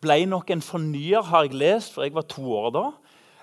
ble 0.03 0.19
nok 0.29 0.51
en 0.51 0.63
fornyer, 0.63 1.23
har 1.23 1.47
jeg 1.47 1.55
lest, 1.57 1.95
for 1.95 2.05
jeg 2.05 2.15
var 2.15 2.27
to 2.29 2.45
år 2.53 2.71
da. 2.75 2.87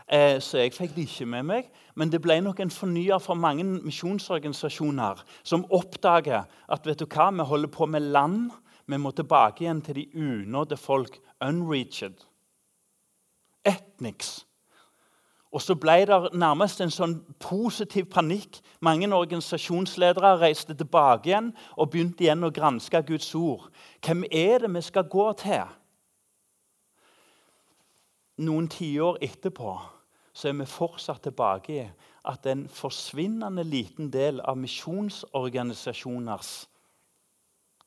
Eh, 0.08 0.38
så 0.44 0.62
jeg 0.62 0.76
fikk 0.76 0.96
det 0.96 1.08
ikke 1.08 1.26
med 1.30 1.48
meg. 1.50 1.70
Men 1.96 2.12
det 2.12 2.22
ble 2.22 2.40
nok 2.44 2.60
en 2.60 2.74
fornyer 2.74 3.22
for 3.24 3.40
mange 3.40 3.64
misjonsorganisasjoner 3.64 5.24
som 5.44 5.66
oppdager 5.74 6.46
at 6.46 6.86
vet 6.86 7.00
du 7.00 7.08
hva, 7.08 7.32
vi 7.32 7.48
holder 7.50 7.72
på 7.74 7.88
med 7.90 8.12
land. 8.14 8.52
Vi 8.86 9.00
må 9.00 9.14
tilbake 9.16 9.64
igjen 9.64 9.82
til 9.82 10.02
de 10.02 10.08
unådde 10.14 10.78
folk. 10.78 11.20
Unreached. 11.42 12.26
Ethnics. 13.66 14.44
Og 15.54 15.62
så 15.62 15.76
ble 15.78 16.00
det 16.10 16.34
nærmest 16.34 16.82
en 16.82 16.92
sånn 16.92 17.20
positiv 17.42 18.08
panikk. 18.10 18.58
Mange 18.82 19.06
organisasjonsledere 19.14 20.40
reiste 20.42 20.74
tilbake 20.74 21.30
igjen 21.30 21.52
og 21.78 21.92
begynte 21.94 22.26
igjen 22.26 22.48
å 22.48 22.54
granske 22.54 23.04
Guds 23.06 23.30
ord. 23.38 23.70
Hvem 24.02 24.26
er 24.32 24.66
det 24.66 24.72
vi 24.74 24.82
skal 24.82 25.06
gå 25.10 25.28
til? 25.44 25.70
Noen 28.42 28.68
tiår 28.68 29.22
etterpå 29.22 29.78
så 30.34 30.50
er 30.50 30.58
vi 30.58 30.66
fortsatt 30.66 31.22
tilbake 31.28 31.74
i 31.78 31.86
at 32.26 32.48
en 32.50 32.66
forsvinnende 32.72 33.62
liten 33.68 34.10
del 34.10 34.42
av 34.42 34.58
misjonsorganisasjoners 34.58 36.54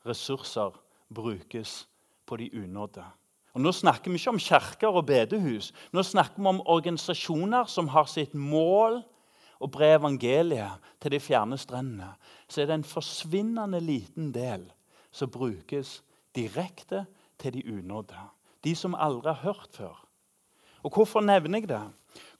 ressurser 0.06 0.70
brukes 1.10 1.88
på 2.26 2.36
de 2.36 2.50
unådde. 2.54 3.04
Og 3.56 3.62
Nå 3.64 3.72
snakker 3.72 4.12
vi 4.12 4.18
ikke 4.20 4.34
om 4.34 4.38
kirker 4.42 4.92
og 4.92 5.06
bedehus. 5.08 5.70
Nå 5.96 6.02
snakker 6.04 6.42
vi 6.42 6.50
om 6.50 6.60
organisasjoner 6.60 7.64
som 7.72 7.88
har 7.88 8.04
sitt 8.12 8.34
mål 8.36 8.98
å 9.56 9.68
bre 9.72 9.94
evangeliet 9.96 10.90
til 11.00 11.14
de 11.14 11.20
fjerne 11.24 11.56
strendene. 11.56 12.10
Så 12.52 12.60
er 12.60 12.68
det 12.68 12.74
en 12.76 12.84
forsvinnende 12.84 13.80
liten 13.80 14.28
del 14.34 14.66
som 15.08 15.32
brukes 15.32 16.02
direkte 16.36 17.06
til 17.40 17.54
de 17.54 17.62
unådde. 17.78 18.18
De 18.60 18.74
som 18.76 18.92
aldri 18.92 19.32
har 19.32 19.40
hørt 19.46 19.70
før. 19.72 19.94
Og 20.84 20.92
Hvorfor 20.92 21.24
nevner 21.24 21.64
jeg 21.64 21.70
det? 21.70 21.80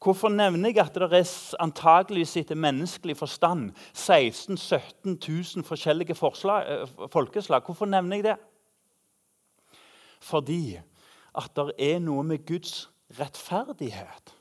Hvorfor 0.05 0.29
nevner 0.29 0.69
jeg 0.69 0.85
at 0.85 0.95
det 1.01 1.09
er 1.17 1.31
antageligvis 1.65 2.37
etter 2.37 2.61
menneskelig 2.61 3.17
forstand 3.17 3.71
16 3.93 4.55
000-17 4.61 5.17
000 5.57 5.65
forskjellige 5.65 6.15
forslag, 6.15 6.69
eh, 6.69 7.09
folkeslag? 7.09 7.65
Hvorfor 7.65 7.89
nevner 7.89 8.17
jeg 8.17 8.25
det? 8.25 8.37
Fordi 10.21 10.77
at 11.37 11.53
det 11.57 11.75
er 11.79 12.01
noe 12.01 12.25
med 12.25 12.47
Guds 12.49 12.89
rettferdighet. 13.19 14.35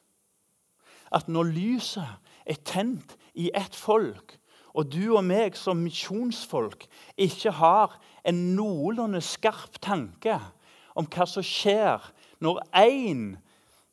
At 1.11 1.27
når 1.27 1.51
lyset 1.51 2.07
er 2.45 2.61
tent 2.65 3.15
i 3.33 3.51
ett 3.55 3.75
folk, 3.75 4.37
og 4.75 4.91
du 4.91 5.15
og 5.15 5.23
meg 5.23 5.55
som 5.55 5.83
misjonsfolk 5.85 6.87
ikke 7.21 7.53
har 7.55 7.95
en 8.27 8.41
noenlunde 8.57 9.21
skarp 9.23 9.79
tanke 9.83 10.35
om 10.95 11.07
hva 11.07 11.27
som 11.29 11.45
skjer 11.45 12.03
når 12.43 12.59
én 12.75 13.35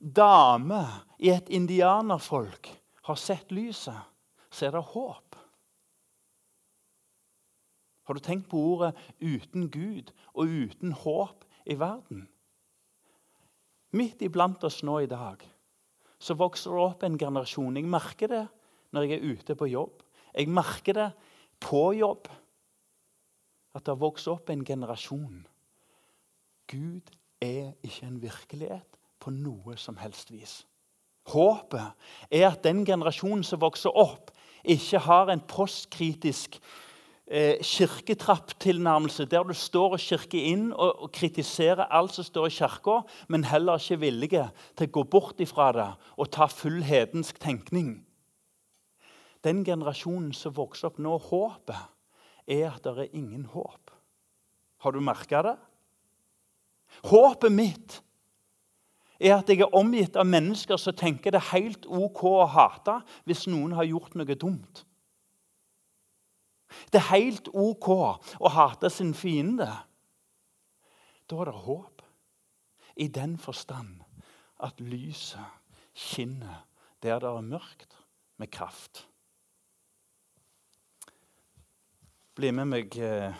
dame 0.02 0.82
i 1.22 1.30
et 1.30 1.50
indianerfolk 1.54 2.72
har 3.06 3.18
sett 3.18 3.54
lyset, 3.54 3.98
så 4.50 4.66
er 4.66 4.74
det 4.74 4.82
håp. 4.90 5.36
Har 8.02 8.18
du 8.18 8.20
tenkt 8.20 8.48
på 8.50 8.58
ordet 8.58 8.94
'uten 9.20 9.70
Gud' 9.70 10.12
og 10.34 10.46
'uten 10.46 10.92
håp' 10.92 11.46
i 11.66 11.78
verden? 11.78 12.28
Midt 13.92 14.22
iblant 14.24 14.62
oss 14.64 14.80
nå 14.86 15.02
i 15.04 15.10
dag 15.10 15.42
så 16.22 16.36
vokser 16.38 16.70
det 16.70 16.84
opp 16.84 17.02
en 17.02 17.18
generasjon. 17.18 17.76
Jeg 17.76 17.88
merker 17.90 18.30
det 18.30 18.44
når 18.94 19.08
jeg 19.08 19.16
er 19.16 19.32
ute 19.32 19.56
på 19.58 19.66
jobb. 19.72 20.04
Jeg 20.32 20.48
merker 20.54 20.94
det 20.94 21.08
på 21.60 21.82
jobb. 21.98 22.28
At 23.74 23.88
det 23.88 23.96
vokser 23.98 24.36
opp 24.36 24.52
en 24.52 24.62
generasjon. 24.64 25.42
Gud 26.70 27.10
er 27.42 27.72
ikke 27.82 28.06
en 28.06 28.20
virkelighet 28.22 29.00
på 29.22 29.32
noe 29.34 29.74
som 29.80 29.98
helst 29.98 30.30
vis. 30.30 30.60
Håpet 31.32 32.06
er 32.30 32.48
at 32.48 32.62
den 32.64 32.84
generasjonen 32.86 33.44
som 33.46 33.60
vokser 33.62 33.94
opp, 33.98 34.30
ikke 34.62 35.02
har 35.02 35.30
en 35.30 35.42
postkritisk 35.42 36.58
kirketrapptilnærmelse 37.30 39.24
der 39.30 39.44
du 39.46 39.54
står 39.54 39.94
og 39.96 40.00
kirker 40.02 40.42
inn 40.52 40.72
og 40.74 41.10
kritiserer 41.14 41.88
alt 41.94 42.14
som 42.16 42.26
står 42.26 42.46
i 42.50 42.56
kirka, 42.56 43.00
men 43.28 43.44
heller 43.46 43.78
ikke 43.78 43.94
er 43.94 44.02
villige 44.02 44.46
til 44.76 44.90
å 44.90 44.94
gå 44.98 45.04
bort 45.14 45.40
ifra 45.40 45.70
det 45.72 45.88
og 46.18 46.32
ta 46.34 46.48
full 46.50 46.82
hedensk 46.82 47.38
tenkning. 47.40 48.02
Den 49.42 49.64
generasjonen 49.64 50.32
som 50.36 50.54
vokser 50.54 50.90
opp 50.90 50.98
nå, 51.02 51.16
håpet 51.18 51.78
er 52.46 52.70
at 52.70 52.84
det 52.84 53.06
er 53.06 53.16
ingen 53.16 53.46
håp. 53.50 53.90
Har 54.82 54.92
du 54.92 55.00
merka 55.00 55.42
det? 55.46 55.56
Håpet 57.06 57.54
mitt 57.54 58.00
er 59.22 59.38
at 59.38 59.48
jeg 59.48 59.62
er 59.62 59.74
omgitt 59.78 60.18
av 60.18 60.26
mennesker 60.26 60.78
som 60.80 60.94
tenker 60.98 61.32
det 61.32 61.40
er 61.40 61.52
helt 61.54 61.86
OK 61.86 62.24
å 62.28 62.46
hate 62.50 62.98
hvis 63.24 63.46
noen 63.50 63.74
har 63.78 63.86
gjort 63.88 64.16
noe 64.18 64.34
dumt. 64.34 64.82
Det 66.92 67.00
er 67.00 67.10
helt 67.12 67.48
OK 67.52 67.88
å 67.92 68.52
hate 68.52 68.90
sin 68.90 69.14
fiende. 69.14 69.68
Da 71.28 71.40
er 71.40 71.50
det 71.50 71.64
håp. 71.64 72.02
I 72.96 73.08
den 73.08 73.38
forstand 73.40 74.02
at 74.60 74.80
lyset 74.80 75.40
skinner 75.96 76.66
der 77.02 77.18
det 77.18 77.28
er 77.28 77.46
mørkt, 77.46 77.96
med 78.36 78.50
kraft. 78.50 79.06
Bli 82.34 82.50
med 82.50 82.68
meg 82.70 82.96
eh, 82.98 83.34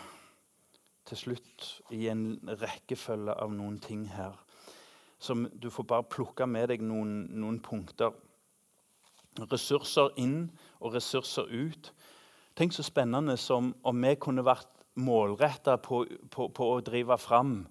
til 1.07 1.17
slutt 1.17 1.69
i 1.91 2.05
en 2.11 2.39
rekkefølge 2.61 3.35
av 3.35 3.53
noen 3.53 3.79
ting 3.83 4.05
her 4.13 4.37
som 5.23 5.45
du 5.53 5.69
får 5.71 5.87
bare 5.87 6.03
plukke 6.11 6.45
med 6.47 6.67
deg 6.73 6.81
noen, 6.83 7.29
noen 7.31 7.61
punkter. 7.63 8.11
Ressurser 9.51 10.11
inn 10.19 10.49
og 10.83 10.97
ressurser 10.97 11.47
ut. 11.47 11.93
Tenk 12.53 12.73
så 12.73 12.83
spennende 12.85 13.33
som 13.37 13.71
om 13.81 14.03
vi 14.05 14.13
kunne 14.21 14.45
vært 14.45 14.69
målretta 15.01 15.79
på, 15.81 16.03
på, 16.29 16.51
på, 16.53 16.67
å 16.69 16.81
drive 16.85 17.17
fram 17.17 17.63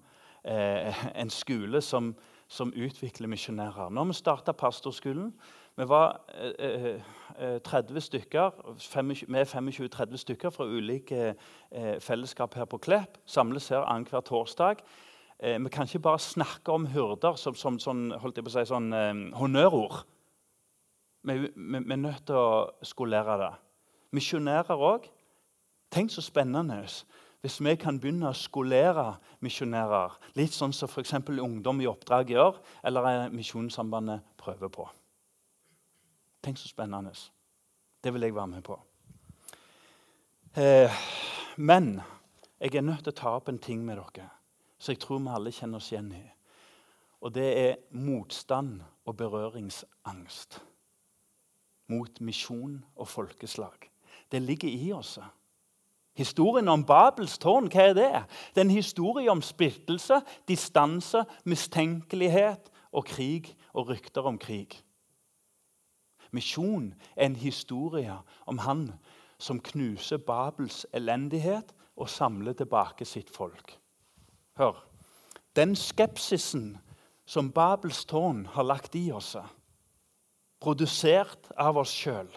eh, 0.43 1.05
en 1.15 1.31
skole 1.31 1.79
som, 1.81 2.11
som 2.51 2.73
utvikler 2.75 3.31
misjonærer. 3.31 3.87
Nå 3.87 4.03
har 4.03 4.11
vi 4.11 4.17
starta 4.17 4.55
pastorskolen. 4.59 5.31
Vi 5.79 5.87
var 5.87 6.19
eh, 6.59 6.99
30 7.63 7.95
eh, 7.95 8.03
stykker, 8.09 8.59
25, 8.75 9.15
vi 9.23 9.39
er 9.39 9.49
25-30 9.49 10.23
stykker 10.25 10.51
fra 10.53 10.67
ulike 10.67 11.31
eh, 11.31 11.95
fellesskap 12.03 12.59
her 12.59 12.67
på 12.67 12.83
Klepp. 12.83 13.21
Samles 13.25 13.71
her 13.71 13.87
annenhver 13.87 14.21
torsdag. 14.27 14.83
Eh, 15.39 15.55
vi 15.63 15.71
kan 15.71 15.87
ikke 15.87 16.03
bare 16.11 16.19
snakke 16.19 16.75
om 16.75 16.91
hyrder 16.91 17.39
som, 17.39 17.55
som 17.55 17.79
sånn, 17.79 18.09
holdt 18.19 18.37
jeg 18.37 18.45
på 18.45 18.51
å 18.51 18.59
si, 18.59 18.67
sånn 18.67 18.91
eh, 18.93 19.13
honnørord. 19.39 20.03
Vi, 21.23 21.39
vi, 21.39 21.79
vi, 21.79 21.93
er 21.95 22.03
nødt 22.03 22.27
til 22.27 22.35
å 22.35 22.83
skolere 22.83 23.39
det. 23.39 23.53
Misjonærer 24.13 24.79
òg. 24.79 25.09
Tenk 25.93 26.11
så 26.11 26.21
spennende 26.25 26.83
hvis 27.43 27.59
vi 27.59 27.73
kan 27.75 27.97
begynne 27.99 28.29
å 28.29 28.37
skolere 28.37 29.17
misjonærer, 29.43 30.13
litt 30.39 30.53
sånn 30.55 30.71
som 30.71 30.87
f.eks. 30.87 31.11
Ungdom 31.43 31.81
i 31.83 31.89
oppdrag 31.91 32.31
gjør, 32.31 32.55
eller 32.87 33.27
Misjonssambandet 33.35 34.23
prøver 34.39 34.71
på. 34.71 34.85
Tenk 36.43 36.57
så 36.57 36.71
spennende. 36.71 37.11
Det 38.03 38.13
vil 38.15 38.23
jeg 38.23 38.35
være 38.35 38.47
med 38.47 38.63
på. 38.63 38.77
Eh, 40.55 41.03
men 41.57 41.97
jeg 42.59 42.75
er 42.75 42.87
nødt 42.87 43.03
til 43.03 43.11
å 43.11 43.19
ta 43.19 43.35
opp 43.35 43.51
en 43.51 43.59
ting 43.59 43.83
med 43.83 43.99
dere 43.99 44.29
som 44.83 44.91
jeg 44.91 44.99
tror 44.99 45.21
vi 45.23 45.31
alle 45.31 45.51
kjenner 45.55 45.79
oss 45.79 45.91
igjen 45.93 46.09
i. 46.11 46.23
Og 47.23 47.31
det 47.31 47.47
er 47.55 47.81
motstand 47.95 48.81
og 49.07 49.15
berøringsangst 49.15 50.59
mot 51.91 52.19
misjon 52.19 52.81
og 52.95 53.07
folkeslag. 53.07 53.87
Det 54.31 54.41
ligger 54.41 54.69
i 54.69 54.91
oss. 54.91 55.19
Historien 56.13 56.67
om 56.69 56.85
Babels 56.85 57.37
tårn, 57.41 57.71
hva 57.73 57.89
er 57.89 57.95
det? 57.97 58.11
Det 58.53 58.61
er 58.61 58.67
en 58.67 58.75
historie 58.75 59.31
om 59.31 59.41
splittelse, 59.41 60.19
distanse, 60.47 61.23
mistenkelighet 61.49 62.69
og 62.93 63.07
krig 63.09 63.49
og 63.73 63.89
rykter 63.89 64.29
om 64.29 64.37
krig. 64.37 64.77
Misjon 66.33 66.93
er 67.15 67.25
en 67.25 67.35
historie 67.35 68.13
om 68.45 68.61
han 68.61 68.87
som 69.41 69.59
knuser 69.61 70.17
Babels 70.17 70.85
elendighet 70.93 71.73
og 71.97 72.09
samler 72.09 72.53
tilbake 72.57 73.05
sitt 73.05 73.29
folk. 73.33 73.75
Hør. 74.57 74.77
Den 75.55 75.75
skepsisen 75.75 76.77
som 77.25 77.51
Babels 77.53 78.05
tårn 78.05 78.45
har 78.53 78.65
lagt 78.65 78.95
i 78.95 79.11
oss, 79.13 79.35
produsert 80.61 81.51
av 81.57 81.77
oss 81.77 81.93
sjøl, 81.93 82.29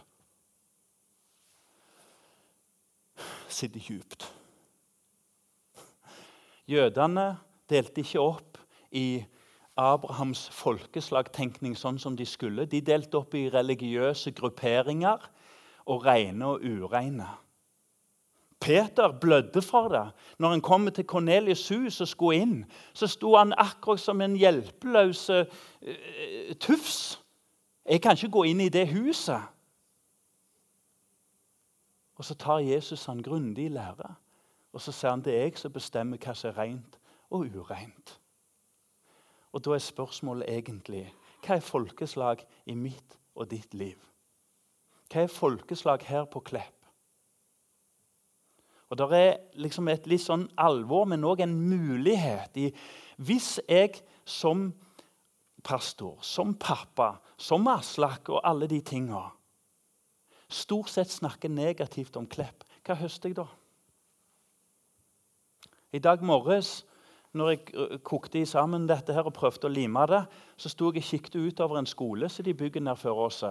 sitter 3.49 3.81
djupt. 3.81 4.27
Jødene 6.67 7.37
delte 7.71 8.03
ikke 8.03 8.21
opp 8.21 8.59
i 8.91 9.25
Abrahams 9.77 10.47
folkeslagtenkning 10.57 11.77
sånn 11.77 11.99
som 12.01 12.17
de 12.17 12.27
skulle. 12.27 12.67
De 12.67 12.81
delte 12.81 13.21
opp 13.21 13.35
i 13.37 13.49
religiøse 13.53 14.33
grupperinger 14.37 15.27
og 15.87 16.07
rene 16.07 16.55
og 16.55 16.65
ureine. 16.65 17.29
Peter 18.61 19.13
blødde 19.21 19.63
for 19.63 19.89
det. 19.93 20.07
Når 20.39 20.49
han 20.49 20.61
kom 20.61 20.89
til 20.91 21.05
Kornelius' 21.05 21.69
hus 21.75 22.01
og 22.01 22.09
skulle 22.09 22.41
inn, 22.41 22.65
så 22.95 23.07
sto 23.07 23.37
han 23.37 23.53
akkurat 23.53 24.01
som 24.01 24.21
en 24.21 24.37
hjelpeløs 24.37 25.29
uh, 25.31 25.45
tufs. 26.61 27.21
Jeg 27.89 28.03
kan 28.03 28.17
ikke 28.17 28.33
gå 28.33 28.43
inn 28.43 28.61
i 28.61 28.73
det 28.73 28.89
huset. 28.89 29.45
Og 32.17 32.25
Så 32.25 32.35
tar 32.35 32.59
Jesus 32.59 33.05
han 33.05 33.23
grundig 33.23 33.65
i 33.65 33.69
lære, 33.69 34.15
og 34.73 34.81
så 34.81 34.93
sier 34.93 35.11
han 35.11 35.23
det 35.25 35.35
er 35.35 35.43
jeg 35.43 35.59
som 35.59 35.73
bestemmer 35.73 36.21
hva 36.21 36.35
som 36.35 36.51
er 36.51 36.59
rent 36.59 36.99
og 37.31 37.47
ureint. 37.47 38.21
Og 39.53 39.65
Da 39.65 39.71
er 39.71 39.85
spørsmålet 39.85 40.49
egentlig 40.49 41.13
hva 41.47 41.57
er 41.57 41.61
folkeslag 41.61 42.43
i 42.67 42.75
mitt 42.75 43.19
og 43.35 43.51
ditt 43.51 43.75
liv? 43.75 43.99
Hva 45.13 45.23
er 45.23 45.31
folkeslag 45.31 46.03
her 46.03 46.25
på 46.25 46.41
Klepp? 46.41 46.73
Og 48.91 48.99
Det 48.99 49.07
er 49.13 49.39
liksom 49.55 49.89
et 49.89 50.07
litt 50.07 50.23
sånn 50.23 50.49
alvor, 50.59 51.05
men 51.05 51.25
òg 51.25 51.41
en 51.43 51.61
mulighet 51.69 52.57
i 52.57 52.73
Hvis 53.17 53.61
jeg 53.69 54.03
som 54.25 54.73
pastor, 55.65 56.19
som 56.23 56.55
pappa, 56.55 57.17
som 57.37 57.67
Aslak 57.69 58.29
og 58.29 58.41
alle 58.45 58.67
de 58.67 58.81
tinga 58.81 59.31
stort 60.49 60.91
sett 60.93 61.11
snakker 61.11 61.49
negativt 61.53 62.17
om 62.17 62.27
Klepp, 62.27 62.65
hva 62.87 62.99
høster 62.99 63.31
jeg 63.31 63.39
da? 63.39 63.47
I 65.93 66.03
dag 66.03 66.23
morges 66.23 66.85
når 67.37 67.51
jeg 67.53 68.01
kokte 68.07 68.45
sammen 68.49 68.87
dette 68.89 69.13
her 69.13 69.27
og 69.29 69.35
prøvde 69.37 69.69
å 69.69 69.73
lime 69.73 70.07
det, 70.09 70.23
så 70.57 70.71
sto 70.73 70.89
jeg 70.89 71.03
og 71.03 71.11
kikket 71.11 71.37
utover 71.37 71.81
en 71.81 71.89
skole 71.89 72.31
som 72.33 72.47
de 72.47 72.55
bygger 72.57 72.85
nær 72.85 72.97
før 73.01 73.27
oss. 73.27 73.43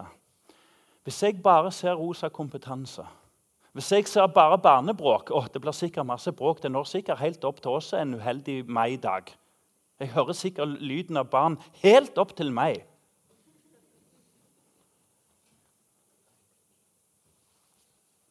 Hvis 1.05 1.21
jeg 1.21 1.43
bare 1.43 1.71
ser 1.71 1.99
rosa 1.99 2.31
kompetanse 2.33 3.05
hvis 3.75 3.91
jeg 3.91 4.05
ser 4.07 4.29
bare 4.31 4.55
barnebråk 4.63 5.33
å, 5.35 5.41
Det 5.51 5.59
blir 5.61 5.75
sikkert 5.75 6.07
masse 6.07 6.31
bråk. 6.31 6.61
Det 6.63 6.71
når 6.71 6.85
sikkert 6.87 7.19
helt 7.19 7.43
opp 7.43 7.59
til 7.59 7.71
oss 7.71 7.93
en 7.93 8.13
uheldig 8.13 8.63
maidag. 8.71 9.35
Jeg 9.99 10.13
hører 10.15 10.33
sikkert 10.33 10.79
lyden 10.79 11.17
av 11.17 11.27
barn 11.29 11.57
helt 11.83 12.17
opp 12.17 12.31
til 12.37 12.53
meg. 12.55 12.85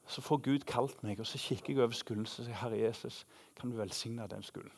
Så 0.06 0.20
får 0.20 0.42
Gud 0.44 0.64
kalt 0.68 1.02
meg, 1.02 1.20
og 1.20 1.26
så 1.26 1.38
kikker 1.40 1.72
jeg 1.72 1.82
over 1.82 1.96
skolen 1.96 2.26
og 2.26 2.32
sier 2.32 2.58
Herre 2.60 2.78
Jesus, 2.78 3.24
kan 3.56 3.70
du 3.70 3.76
velsigne 3.76 4.26
den 4.28 4.42
skolen? 4.44 4.72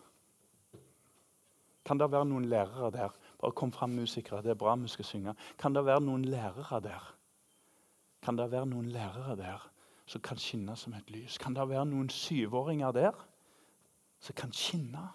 Kan 1.86 1.98
det 1.98 2.10
være 2.10 2.26
noen 2.26 2.48
lærere 2.50 2.90
der? 2.90 3.14
Bare 3.38 3.52
kom 3.52 3.72
fram, 3.72 3.90
musikere. 3.94 4.42
Det 4.42 4.50
er 4.50 4.58
bra 4.58 4.74
vi 4.74 4.88
skal 4.88 5.04
synge. 5.04 5.34
Kan 5.58 5.74
det 5.74 5.84
være 5.86 6.00
noen 6.00 6.24
lærere 6.24 6.80
der? 6.82 7.12
Kan 8.22 8.38
det 8.38 8.50
være 8.50 8.66
noen 8.66 8.88
lærere 8.90 9.36
der 9.38 9.70
som 10.06 10.20
kan 10.22 10.38
skinne 10.38 10.76
som 10.76 10.94
et 10.94 11.10
lys? 11.10 11.38
Kan 11.38 11.54
det 11.54 11.68
være 11.68 11.86
noen 11.86 12.10
syvåringer 12.10 12.90
der 12.92 13.12
som 14.20 14.34
kan 14.34 14.52
skinne? 14.52 15.08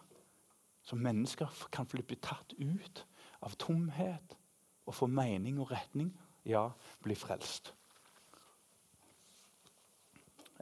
Som 0.82 1.04
mennesker 1.04 1.68
kan 1.72 1.86
bli 1.86 2.16
tatt 2.16 2.56
ut 2.58 3.06
av 3.42 3.56
tomhet 3.60 4.38
og 4.86 4.96
få 4.96 5.08
mening 5.08 5.60
og 5.60 5.72
retning? 5.72 6.14
Ja, 6.46 6.70
bli 7.04 7.16
frelst. 7.16 7.74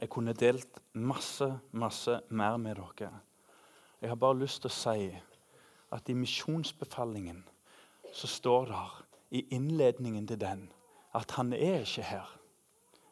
Jeg 0.00 0.08
kunne 0.08 0.32
delt 0.32 0.80
masse, 0.92 1.58
masse 1.72 2.20
mer 2.30 2.56
med 2.56 2.74
dere. 2.74 3.20
Jeg 4.00 4.08
har 4.08 4.16
bare 4.16 4.38
lyst 4.38 4.62
til 4.62 4.70
å 4.70 4.74
si 4.74 5.10
at 5.92 6.08
i 6.08 6.16
misjonsbefalingen 6.16 7.42
så 8.16 8.26
står 8.26 8.70
det 8.70 8.84
i 9.38 9.44
innledningen 9.54 10.26
til 10.26 10.40
den 10.40 10.70
at 11.14 11.36
han 11.36 11.52
er 11.52 11.84
ikke 11.84 12.06
her. 12.06 12.30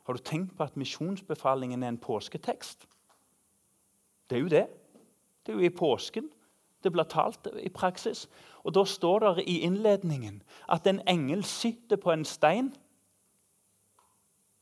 Har 0.07 0.17
du 0.17 0.23
tenkt 0.25 0.57
på 0.57 0.65
at 0.65 0.77
misjonsbefalingen 0.81 1.83
er 1.83 1.93
en 1.93 2.01
påsketekst? 2.01 2.89
Det 4.31 4.37
er 4.37 4.41
jo 4.41 4.49
det. 4.49 4.67
Det 5.45 5.53
er 5.53 5.61
jo 5.61 5.69
i 5.69 5.75
påsken 5.75 6.31
det 6.85 6.93
blir 6.93 7.09
talt 7.11 7.49
i 7.59 7.69
praksis. 7.69 8.29
Og 8.65 8.75
Da 8.75 8.85
står 8.85 9.19
det 9.19 9.45
i 9.47 9.61
innledningen 9.67 10.43
at 10.69 10.87
en 10.87 11.01
engel 11.09 11.45
sitter 11.45 11.97
på 11.97 12.13
en 12.13 12.25
stein. 12.25 12.73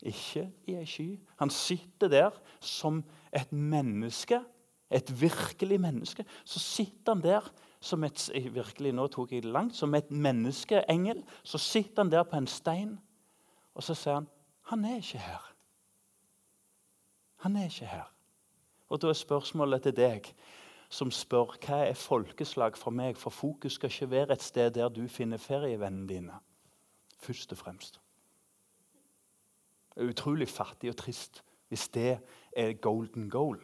Ikke 0.06 0.46
i 0.70 0.76
ei 0.78 0.86
sky. 0.86 1.08
Han 1.40 1.50
sitter 1.50 2.08
der 2.08 2.36
som 2.60 3.02
et 3.34 3.52
menneske. 3.52 4.40
Et 4.90 5.08
virkelig 5.20 5.80
menneske. 5.82 6.24
Så 6.44 6.62
sitter 6.62 7.14
han 7.14 7.22
der 7.22 7.48
som 7.80 8.04
et 8.04 8.30
virkelig, 8.54 8.92
nå 8.94 9.06
tok 9.10 9.32
jeg 9.32 9.42
det 9.42 9.50
langt, 9.52 9.74
som 9.76 9.94
et 9.94 10.10
menneskeengel. 10.10 11.24
Så 11.42 11.58
sitter 11.58 12.04
han 12.04 12.12
der 12.12 12.22
på 12.22 12.38
en 12.38 12.46
stein, 12.46 12.98
og 13.74 13.82
så 13.82 13.94
sier 13.94 14.20
han 14.20 14.28
han 14.66 14.84
er 14.84 14.96
ikke 14.96 15.18
her. 15.18 15.52
Han 17.36 17.56
er 17.56 17.64
ikke 17.64 17.86
her. 17.86 18.12
Og 18.88 19.02
Da 19.02 19.08
er 19.08 19.12
spørsmålet 19.12 19.82
til 19.82 19.96
deg 19.96 20.32
som 20.90 21.10
spør 21.10 21.56
hva 21.62 21.84
er 21.86 21.94
folkeslag 21.98 22.76
for 22.78 22.90
meg, 22.90 23.16
for 23.18 23.30
fokus 23.30 23.78
skal 23.78 23.90
ikke 23.90 24.10
være 24.10 24.32
et 24.32 24.42
sted 24.42 24.70
der 24.70 24.88
du 24.88 25.08
finner 25.08 25.38
ferievennene 25.38 26.08
dine. 26.08 26.38
Først 27.18 27.52
og 27.52 27.58
fremst. 27.58 28.00
Det 29.96 30.04
er 30.04 30.12
utrolig 30.12 30.48
fattig 30.48 30.92
og 30.92 30.98
trist 31.00 31.40
hvis 31.68 31.88
det 31.88 32.18
er 32.52 32.76
golden 32.84 33.30
goal. 33.30 33.58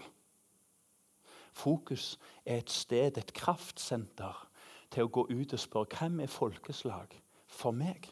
Fokus 1.53 2.19
er 2.47 2.57
et 2.57 2.71
sted, 2.71 3.19
et 3.19 3.35
kraftsenter, 3.37 4.49
til 4.91 5.07
å 5.07 5.13
gå 5.13 5.27
ut 5.29 5.53
og 5.53 5.61
spørre 5.61 6.01
hvem 6.01 6.21
er 6.25 6.33
folkeslag 6.33 7.15
for 7.47 7.77
meg. 7.77 8.09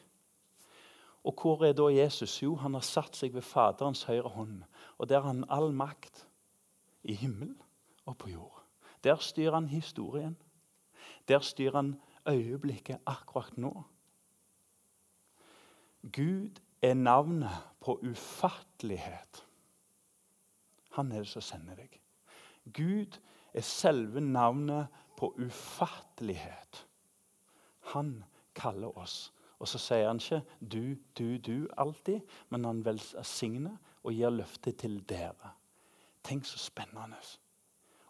Og 1.23 1.41
hvor 1.41 1.65
er 1.65 1.73
da 1.77 1.89
Jesus? 1.93 2.39
Jo, 2.41 2.55
han 2.55 2.73
har 2.73 2.85
satt 2.85 3.17
seg 3.17 3.33
ved 3.33 3.45
Faderens 3.45 4.03
høyre 4.09 4.29
hånd. 4.33 4.63
Og 4.97 5.09
der 5.09 5.21
har 5.21 5.33
han 5.33 5.45
all 5.49 5.69
makt 5.73 6.23
i 7.03 7.13
himmel 7.13 7.53
og 8.05 8.17
på 8.17 8.31
jord. 8.33 8.63
Der 9.03 9.21
styrer 9.21 9.59
han 9.59 9.69
historien. 9.69 10.37
Der 11.27 11.39
styrer 11.45 11.75
han 11.75 11.95
øyeblikket 12.29 13.01
akkurat 13.05 13.57
nå. 13.57 13.83
Gud 16.01 16.61
er 16.81 16.93
navnet 16.93 17.51
på 17.81 17.99
ufattelighet. 18.03 19.45
Han 20.97 21.11
er 21.11 21.23
det 21.23 21.31
som 21.31 21.45
sender 21.45 21.77
deg. 21.77 21.99
Gud 22.73 23.19
er 23.53 23.65
selve 23.65 24.21
navnet 24.21 24.87
på 25.17 25.33
ufattelighet. 25.39 26.85
Han 27.93 28.23
kaller 28.55 28.97
oss 28.97 29.31
og 29.61 29.69
så 29.69 29.77
sier 29.77 30.07
han 30.07 30.17
ikke 30.17 30.41
'du, 30.59 30.95
du, 31.17 31.37
du' 31.37 31.67
alltid, 31.77 32.21
men 32.49 32.65
han 32.65 32.85
velsigner 32.85 33.77
og 34.03 34.13
gir 34.13 34.33
løfte 34.33 34.71
til 34.71 35.03
dere. 35.09 35.53
Tenk 36.23 36.45
så 36.45 36.57
spennende. 36.57 37.21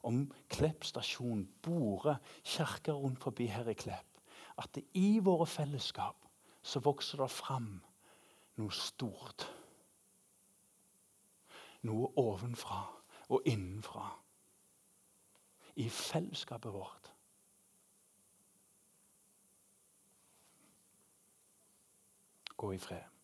Om 0.03 0.32
Klepp 0.49 0.84
stasjon, 0.84 1.49
Bore 1.61 2.17
kirker 2.43 2.93
rundt 2.93 3.19
forbi 3.19 3.45
her 3.45 3.67
i 3.67 3.74
Klepp, 3.74 4.22
at 4.57 4.76
det 4.76 4.84
i 4.93 5.19
våre 5.19 5.45
fellesskap 5.45 6.15
så 6.63 6.80
vokser 6.80 7.17
det 7.17 7.32
fram 7.32 7.82
noe 8.60 8.72
stort. 8.72 9.47
Noe 11.88 12.12
ovenfra 12.16 12.82
og 13.30 13.41
innenfra. 13.45 14.10
i 15.76 15.89
fellesskapet 15.89 16.74
vårt. 16.74 17.14
Gå 22.58 22.72
i 22.72 22.78
fred. 22.78 23.20